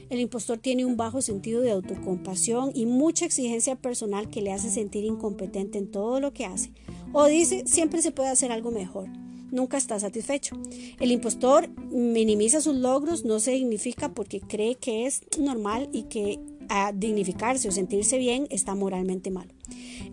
El 0.09 0.19
impostor 0.19 0.57
tiene 0.57 0.85
un 0.85 0.97
bajo 0.97 1.21
sentido 1.21 1.61
de 1.61 1.71
autocompasión 1.71 2.71
y 2.73 2.85
mucha 2.85 3.25
exigencia 3.25 3.75
personal 3.75 4.29
que 4.29 4.41
le 4.41 4.51
hace 4.51 4.69
sentir 4.69 5.05
incompetente 5.05 5.77
en 5.77 5.91
todo 5.91 6.19
lo 6.19 6.33
que 6.33 6.45
hace. 6.45 6.71
O 7.13 7.25
dice, 7.25 7.63
siempre 7.65 8.01
se 8.01 8.11
puede 8.11 8.29
hacer 8.29 8.51
algo 8.51 8.71
mejor. 8.71 9.09
Nunca 9.51 9.77
está 9.77 9.99
satisfecho. 9.99 10.55
El 10.99 11.11
impostor 11.11 11.69
minimiza 11.91 12.61
sus 12.61 12.75
logros, 12.75 13.25
no 13.25 13.39
se 13.39 13.51
dignifica 13.51 14.13
porque 14.13 14.41
cree 14.41 14.75
que 14.75 15.07
es 15.07 15.21
normal 15.39 15.89
y 15.91 16.03
que 16.03 16.39
a 16.69 16.91
dignificarse 16.91 17.67
o 17.67 17.71
sentirse 17.71 18.19
bien 18.19 18.47
está 18.51 18.75
moralmente 18.75 19.31
malo. 19.31 19.58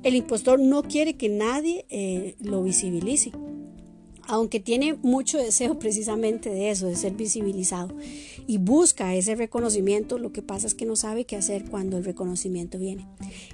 El 0.02 0.14
impostor 0.14 0.60
no 0.60 0.82
quiere 0.82 1.14
que 1.14 1.28
nadie 1.28 1.86
eh, 1.88 2.36
lo 2.40 2.62
visibilice 2.62 3.32
aunque 4.28 4.60
tiene 4.60 4.94
mucho 5.02 5.38
deseo 5.38 5.78
precisamente 5.78 6.50
de 6.50 6.70
eso, 6.70 6.86
de 6.86 6.96
ser 6.96 7.14
visibilizado 7.14 7.94
y 8.46 8.58
busca 8.58 9.14
ese 9.14 9.34
reconocimiento, 9.34 10.18
lo 10.18 10.32
que 10.32 10.42
pasa 10.42 10.66
es 10.66 10.74
que 10.74 10.86
no 10.86 10.96
sabe 10.96 11.24
qué 11.24 11.36
hacer 11.36 11.64
cuando 11.64 11.96
el 11.96 12.04
reconocimiento 12.04 12.78
viene. 12.78 13.06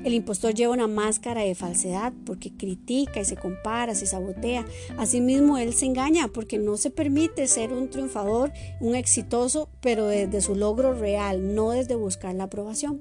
El 0.05 0.15
impostor 0.15 0.55
lleva 0.55 0.73
una 0.73 0.89
máscara 0.89 1.43
de 1.43 1.55
falsedad 1.55 2.13
porque 2.25 2.53
critica 2.53 3.21
y 3.21 3.25
se 3.25 3.37
compara, 3.37 3.95
se 3.95 4.07
sabotea. 4.07 4.67
Asimismo, 4.99 5.59
él 5.59 5.75
se 5.75 5.87
engaña 5.87 6.29
porque 6.29 6.59
no 6.59 6.77
se 6.77 6.91
permite 6.91 7.47
ser 7.47 7.73
un 7.73 7.89
triunfador, 7.89 8.53
un 8.81 8.95
exitoso, 8.95 9.69
pero 9.81 10.07
desde 10.07 10.41
su 10.41 10.55
logro 10.55 10.95
real, 10.95 11.55
no 11.55 11.71
desde 11.71 11.95
buscar 11.95 12.35
la 12.35 12.45
aprobación. 12.45 13.01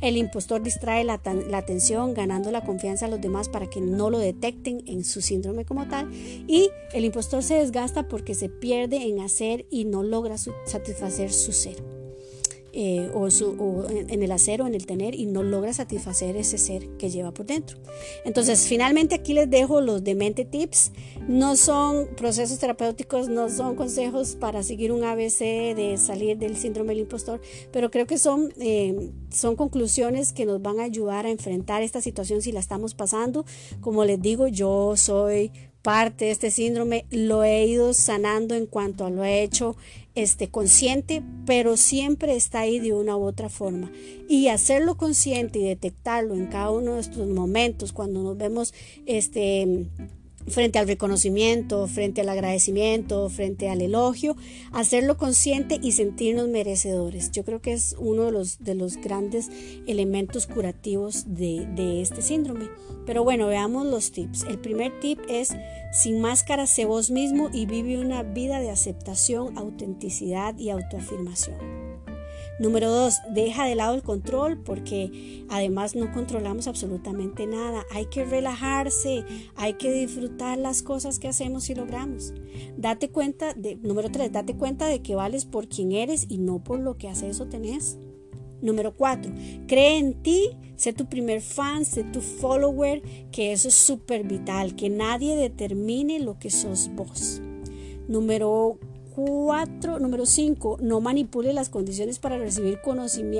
El 0.00 0.16
impostor 0.16 0.62
distrae 0.62 1.04
la, 1.04 1.14
atención, 1.14 2.14
ganando 2.14 2.50
la 2.50 2.64
confianza 2.64 3.06
de 3.06 3.12
los 3.12 3.20
demás 3.20 3.48
para 3.48 3.68
que 3.68 3.80
no 3.80 4.10
lo 4.10 4.18
detecten 4.18 4.82
en 4.86 5.04
su 5.04 5.20
síndrome 5.20 5.64
como 5.64 5.88
tal. 5.88 6.08
Y 6.12 6.70
el 6.92 7.04
impostor 7.04 7.42
se 7.42 7.54
desgasta 7.54 8.08
porque 8.08 8.34
se 8.34 8.48
pierde 8.48 9.08
en 9.08 9.20
hacer 9.20 9.66
y 9.70 9.84
no 9.84 10.02
logra 10.02 10.36
satisfacer 10.38 11.32
su 11.32 11.52
ser. 11.52 11.97
Eh, 12.74 13.10
o, 13.14 13.28
en 13.88 14.22
el 14.22 14.30
hacer 14.30 14.60
o 14.60 14.66
en 14.66 14.74
el 14.74 14.84
tener 14.84 15.14
y 15.14 15.24
no 15.24 15.42
logra 15.42 15.72
satisfacer 15.72 16.36
ese 16.36 16.58
ser 16.58 16.86
que 16.98 17.08
lleva 17.08 17.32
por 17.32 17.46
dentro. 17.46 17.78
Entonces, 18.26 18.66
finalmente 18.66 19.14
aquí 19.14 19.32
les 19.32 19.48
dejo 19.48 19.80
los 19.80 20.04
demente 20.04 20.44
tips. 20.44 20.92
No 21.26 21.56
son 21.56 22.08
procesos 22.14 22.58
terapéuticos, 22.58 23.28
no 23.28 23.48
son 23.48 23.74
consejos 23.74 24.36
para 24.38 24.62
seguir 24.62 24.92
un 24.92 25.02
ABC 25.02 25.74
de 25.74 25.96
salir 25.98 26.36
del 26.36 26.56
síndrome 26.56 26.90
del 26.90 27.00
impostor, 27.00 27.40
pero 27.72 27.90
creo 27.90 28.06
que 28.06 28.18
son, 28.18 28.52
eh, 28.60 29.12
son 29.30 29.56
conclusiones 29.56 30.34
que 30.34 30.44
nos 30.44 30.60
van 30.60 30.78
a 30.78 30.84
ayudar 30.84 31.24
a 31.24 31.30
enfrentar 31.30 31.82
esta 31.82 32.02
situación 32.02 32.42
si 32.42 32.52
la 32.52 32.60
estamos 32.60 32.94
pasando. 32.94 33.46
Como 33.80 34.04
les 34.04 34.20
digo, 34.20 34.46
yo 34.46 34.94
soy 34.96 35.52
parte 35.82 36.26
de 36.26 36.30
este 36.32 36.50
síndrome, 36.50 37.06
lo 37.10 37.44
he 37.44 37.64
ido 37.64 37.94
sanando 37.94 38.54
en 38.54 38.66
cuanto 38.66 39.06
a 39.06 39.10
lo 39.10 39.24
he 39.24 39.42
hecho 39.42 39.76
este, 40.22 40.48
consciente, 40.48 41.22
pero 41.46 41.76
siempre 41.76 42.34
está 42.34 42.60
ahí 42.60 42.80
de 42.80 42.92
una 42.92 43.16
u 43.16 43.22
otra 43.22 43.48
forma. 43.48 43.90
Y 44.28 44.48
hacerlo 44.48 44.96
consciente 44.96 45.60
y 45.60 45.62
detectarlo 45.62 46.34
en 46.34 46.46
cada 46.46 46.70
uno 46.70 46.94
de 46.94 47.00
estos 47.00 47.28
momentos, 47.28 47.92
cuando 47.92 48.22
nos 48.22 48.36
vemos 48.36 48.74
este, 49.06 49.86
frente 50.50 50.78
al 50.78 50.86
reconocimiento, 50.86 51.86
frente 51.86 52.20
al 52.20 52.28
agradecimiento, 52.28 53.28
frente 53.28 53.68
al 53.68 53.80
elogio, 53.80 54.36
hacerlo 54.72 55.16
consciente 55.16 55.78
y 55.82 55.92
sentirnos 55.92 56.48
merecedores. 56.48 57.30
Yo 57.30 57.44
creo 57.44 57.60
que 57.60 57.72
es 57.72 57.94
uno 57.98 58.24
de 58.24 58.32
los, 58.32 58.58
de 58.58 58.74
los 58.74 58.96
grandes 58.96 59.50
elementos 59.86 60.46
curativos 60.46 61.24
de, 61.34 61.66
de 61.74 62.00
este 62.02 62.22
síndrome. 62.22 62.68
Pero 63.06 63.24
bueno, 63.24 63.46
veamos 63.46 63.86
los 63.86 64.12
tips. 64.12 64.44
El 64.44 64.58
primer 64.58 65.00
tip 65.00 65.18
es, 65.28 65.54
sin 65.92 66.20
máscara, 66.20 66.66
sé 66.66 66.84
vos 66.84 67.10
mismo 67.10 67.48
y 67.52 67.66
vive 67.66 67.98
una 67.98 68.22
vida 68.22 68.60
de 68.60 68.70
aceptación, 68.70 69.56
autenticidad 69.56 70.56
y 70.58 70.70
autoafirmación. 70.70 71.87
Número 72.58 72.90
dos, 72.90 73.20
deja 73.32 73.64
de 73.66 73.76
lado 73.76 73.94
el 73.94 74.02
control 74.02 74.58
porque 74.58 75.44
además 75.48 75.94
no 75.94 76.12
controlamos 76.12 76.66
absolutamente 76.66 77.46
nada. 77.46 77.84
Hay 77.92 78.06
que 78.06 78.24
relajarse, 78.24 79.24
hay 79.54 79.74
que 79.74 79.92
disfrutar 79.92 80.58
las 80.58 80.82
cosas 80.82 81.20
que 81.20 81.28
hacemos 81.28 81.70
y 81.70 81.76
logramos. 81.76 82.34
Date 82.76 83.10
cuenta 83.10 83.54
de, 83.54 83.76
número 83.76 84.10
tres, 84.10 84.32
date 84.32 84.56
cuenta 84.56 84.86
de 84.86 85.02
que 85.02 85.14
vales 85.14 85.44
por 85.44 85.68
quien 85.68 85.92
eres 85.92 86.26
y 86.28 86.38
no 86.38 86.64
por 86.64 86.80
lo 86.80 86.96
que 86.96 87.08
haces 87.08 87.40
o 87.40 87.46
tenés. 87.46 87.98
Número 88.60 88.96
cuatro, 88.96 89.32
cree 89.68 89.98
en 89.98 90.20
ti, 90.20 90.50
sé 90.74 90.92
tu 90.92 91.08
primer 91.08 91.40
fan, 91.40 91.84
sé 91.84 92.02
tu 92.02 92.20
follower, 92.20 93.02
que 93.30 93.52
eso 93.52 93.68
es 93.68 93.74
súper 93.74 94.24
vital, 94.24 94.74
que 94.74 94.90
nadie 94.90 95.36
determine 95.36 96.18
lo 96.18 96.40
que 96.40 96.50
sos 96.50 96.90
vos. 96.96 97.40
Número 98.08 98.80
Cuatro, 99.18 99.98
número 99.98 100.26
5, 100.26 100.78
no 100.80 101.00
manipule 101.00 101.52
las 101.52 101.70
condiciones 101.70 102.20
para 102.20 102.38
recibir 102.38 102.78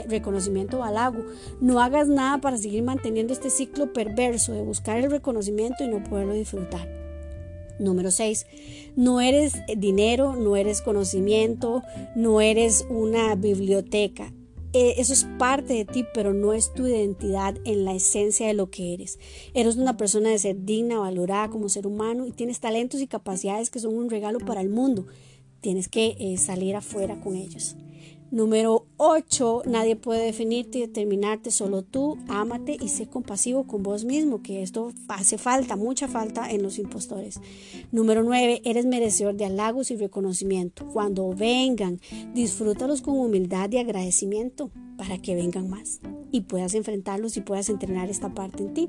reconocimiento 0.08 0.80
o 0.80 0.82
halago. 0.82 1.24
No 1.60 1.80
hagas 1.80 2.08
nada 2.08 2.38
para 2.38 2.58
seguir 2.58 2.82
manteniendo 2.82 3.32
este 3.32 3.48
ciclo 3.48 3.92
perverso 3.92 4.52
de 4.54 4.62
buscar 4.62 4.98
el 4.98 5.08
reconocimiento 5.08 5.84
y 5.84 5.86
no 5.86 6.02
poderlo 6.02 6.34
disfrutar. 6.34 6.88
Número 7.78 8.10
6. 8.10 8.46
No 8.96 9.20
eres 9.20 9.52
dinero, 9.76 10.34
no 10.34 10.56
eres 10.56 10.82
conocimiento, 10.82 11.84
no 12.16 12.40
eres 12.40 12.84
una 12.90 13.36
biblioteca. 13.36 14.32
E, 14.72 15.00
eso 15.00 15.12
es 15.12 15.28
parte 15.38 15.74
de 15.74 15.84
ti, 15.84 16.04
pero 16.12 16.34
no 16.34 16.54
es 16.54 16.74
tu 16.74 16.88
identidad 16.88 17.54
en 17.64 17.84
la 17.84 17.94
esencia 17.94 18.48
de 18.48 18.54
lo 18.54 18.68
que 18.68 18.94
eres. 18.94 19.20
Eres 19.54 19.76
una 19.76 19.96
persona 19.96 20.30
de 20.30 20.40
ser 20.40 20.64
digna, 20.64 20.98
valorada 20.98 21.50
como 21.50 21.68
ser 21.68 21.86
humano 21.86 22.26
y 22.26 22.32
tienes 22.32 22.58
talentos 22.58 23.00
y 23.00 23.06
capacidades 23.06 23.70
que 23.70 23.78
son 23.78 23.96
un 23.96 24.10
regalo 24.10 24.40
para 24.40 24.60
el 24.60 24.70
mundo 24.70 25.06
tienes 25.61 25.88
que 25.88 26.16
eh, 26.18 26.37
salir 26.37 26.77
afuera 26.77 27.21
con 27.21 27.37
ellos. 27.37 27.77
Número 28.31 28.85
8, 28.99 29.62
nadie 29.64 29.97
puede 29.97 30.27
definirte 30.27 30.77
y 30.77 30.81
determinarte, 30.83 31.51
solo 31.51 31.83
tú, 31.83 32.18
ámate 32.29 32.77
y 32.79 32.88
sé 32.88 33.07
compasivo 33.07 33.66
con 33.66 33.83
vos 33.83 34.05
mismo, 34.05 34.42
que 34.42 34.62
esto 34.62 34.92
hace 35.09 35.38
falta, 35.38 35.77
mucha 35.77 36.09
falta 36.09 36.51
en 36.51 36.62
los 36.62 36.79
impostores. 36.79 37.40
Número 37.90 38.23
9, 38.23 38.61
eres 38.66 38.85
merecedor 38.85 39.35
de 39.35 39.47
halagos 39.47 39.90
y 39.90 39.97
reconocimiento. 39.97 40.87
Cuando 40.92 41.31
vengan, 41.31 42.01
disfrútalos 42.35 43.01
con 43.01 43.18
humildad 43.18 43.71
y 43.73 43.79
agradecimiento. 43.79 44.71
Para 44.98 45.16
que 45.16 45.34
vengan 45.34 45.70
más 45.70 46.00
y 46.30 46.42
puedas 46.42 46.74
enfrentarlos 46.74 47.37
y 47.38 47.40
puedas 47.40 47.70
entrenar 47.70 48.11
esta 48.11 48.34
parte 48.34 48.62
en 48.62 48.74
ti. 48.74 48.88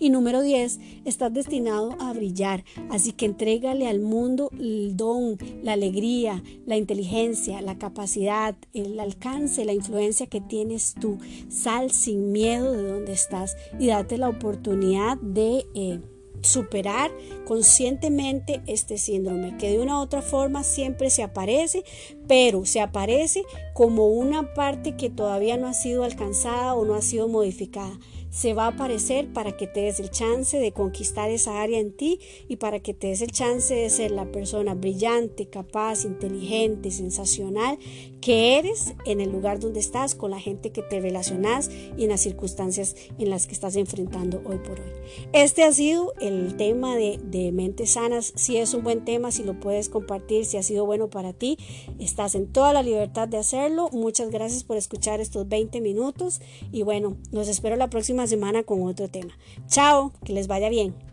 Y 0.00 0.10
número 0.10 0.40
10, 0.40 0.80
estás 1.04 1.32
destinado 1.32 1.96
a 2.00 2.12
brillar, 2.12 2.64
así 2.90 3.12
que 3.12 3.26
entrégale 3.26 3.86
al 3.86 4.00
mundo 4.00 4.50
el 4.58 4.96
don, 4.96 5.38
la 5.62 5.74
alegría, 5.74 6.42
la 6.66 6.76
inteligencia, 6.76 7.60
la 7.60 7.78
capacidad, 7.78 8.56
el 8.72 8.98
alcance, 8.98 9.64
la 9.64 9.74
influencia 9.74 10.26
que 10.26 10.40
tienes 10.40 10.94
tú. 10.98 11.18
Sal 11.48 11.92
sin 11.92 12.32
miedo 12.32 12.72
de 12.72 12.90
donde 12.90 13.12
estás 13.12 13.56
y 13.78 13.88
date 13.88 14.18
la 14.18 14.28
oportunidad 14.28 15.18
de... 15.18 15.66
Eh, 15.74 16.00
superar 16.42 17.10
conscientemente 17.46 18.62
este 18.66 18.98
síndrome, 18.98 19.56
que 19.58 19.70
de 19.70 19.80
una 19.80 19.98
u 19.98 20.02
otra 20.02 20.22
forma 20.22 20.62
siempre 20.64 21.10
se 21.10 21.22
aparece, 21.22 21.84
pero 22.26 22.64
se 22.64 22.80
aparece 22.80 23.44
como 23.80 24.08
una 24.08 24.52
parte 24.52 24.94
que 24.94 25.08
todavía 25.08 25.56
no 25.56 25.66
ha 25.66 25.72
sido 25.72 26.04
alcanzada 26.04 26.74
o 26.74 26.84
no 26.84 26.96
ha 26.96 27.00
sido 27.00 27.28
modificada 27.28 27.98
se 28.30 28.54
va 28.54 28.66
a 28.66 28.68
aparecer 28.68 29.32
para 29.32 29.56
que 29.56 29.66
te 29.66 29.80
des 29.82 30.00
el 30.00 30.10
chance 30.10 30.58
de 30.58 30.72
conquistar 30.72 31.30
esa 31.30 31.60
área 31.60 31.78
en 31.78 31.92
ti 31.92 32.20
y 32.48 32.56
para 32.56 32.80
que 32.80 32.94
te 32.94 33.08
des 33.08 33.20
el 33.22 33.32
chance 33.32 33.74
de 33.74 33.90
ser 33.90 34.12
la 34.12 34.30
persona 34.30 34.74
brillante, 34.74 35.48
capaz, 35.48 36.04
inteligente, 36.04 36.90
sensacional 36.90 37.78
que 38.20 38.58
eres 38.58 38.94
en 39.06 39.20
el 39.20 39.32
lugar 39.32 39.60
donde 39.60 39.80
estás, 39.80 40.14
con 40.14 40.30
la 40.30 40.38
gente 40.38 40.70
que 40.72 40.82
te 40.82 41.00
relacionas 41.00 41.70
y 41.96 42.04
en 42.04 42.10
las 42.10 42.20
circunstancias 42.20 42.94
en 43.18 43.30
las 43.30 43.46
que 43.46 43.54
estás 43.54 43.76
enfrentando 43.76 44.42
hoy 44.44 44.58
por 44.58 44.78
hoy. 44.78 44.92
Este 45.32 45.64
ha 45.64 45.72
sido 45.72 46.12
el 46.20 46.56
tema 46.56 46.96
de, 46.96 47.18
de 47.24 47.50
mentes 47.50 47.92
sanas. 47.92 48.32
Si 48.36 48.58
es 48.58 48.74
un 48.74 48.84
buen 48.84 49.04
tema, 49.04 49.32
si 49.32 49.42
lo 49.42 49.58
puedes 49.58 49.88
compartir, 49.88 50.44
si 50.44 50.58
ha 50.58 50.62
sido 50.62 50.84
bueno 50.84 51.08
para 51.08 51.32
ti, 51.32 51.56
estás 51.98 52.34
en 52.34 52.52
toda 52.52 52.74
la 52.74 52.82
libertad 52.82 53.26
de 53.26 53.38
hacerlo. 53.38 53.69
Muchas 53.92 54.30
gracias 54.30 54.64
por 54.64 54.76
escuchar 54.76 55.20
estos 55.20 55.48
20 55.48 55.80
minutos 55.80 56.40
y 56.72 56.82
bueno, 56.82 57.16
nos 57.32 57.48
espero 57.48 57.76
la 57.76 57.90
próxima 57.90 58.26
semana 58.26 58.62
con 58.62 58.82
otro 58.82 59.08
tema. 59.08 59.36
Chao, 59.68 60.12
que 60.24 60.32
les 60.32 60.46
vaya 60.46 60.68
bien. 60.68 61.09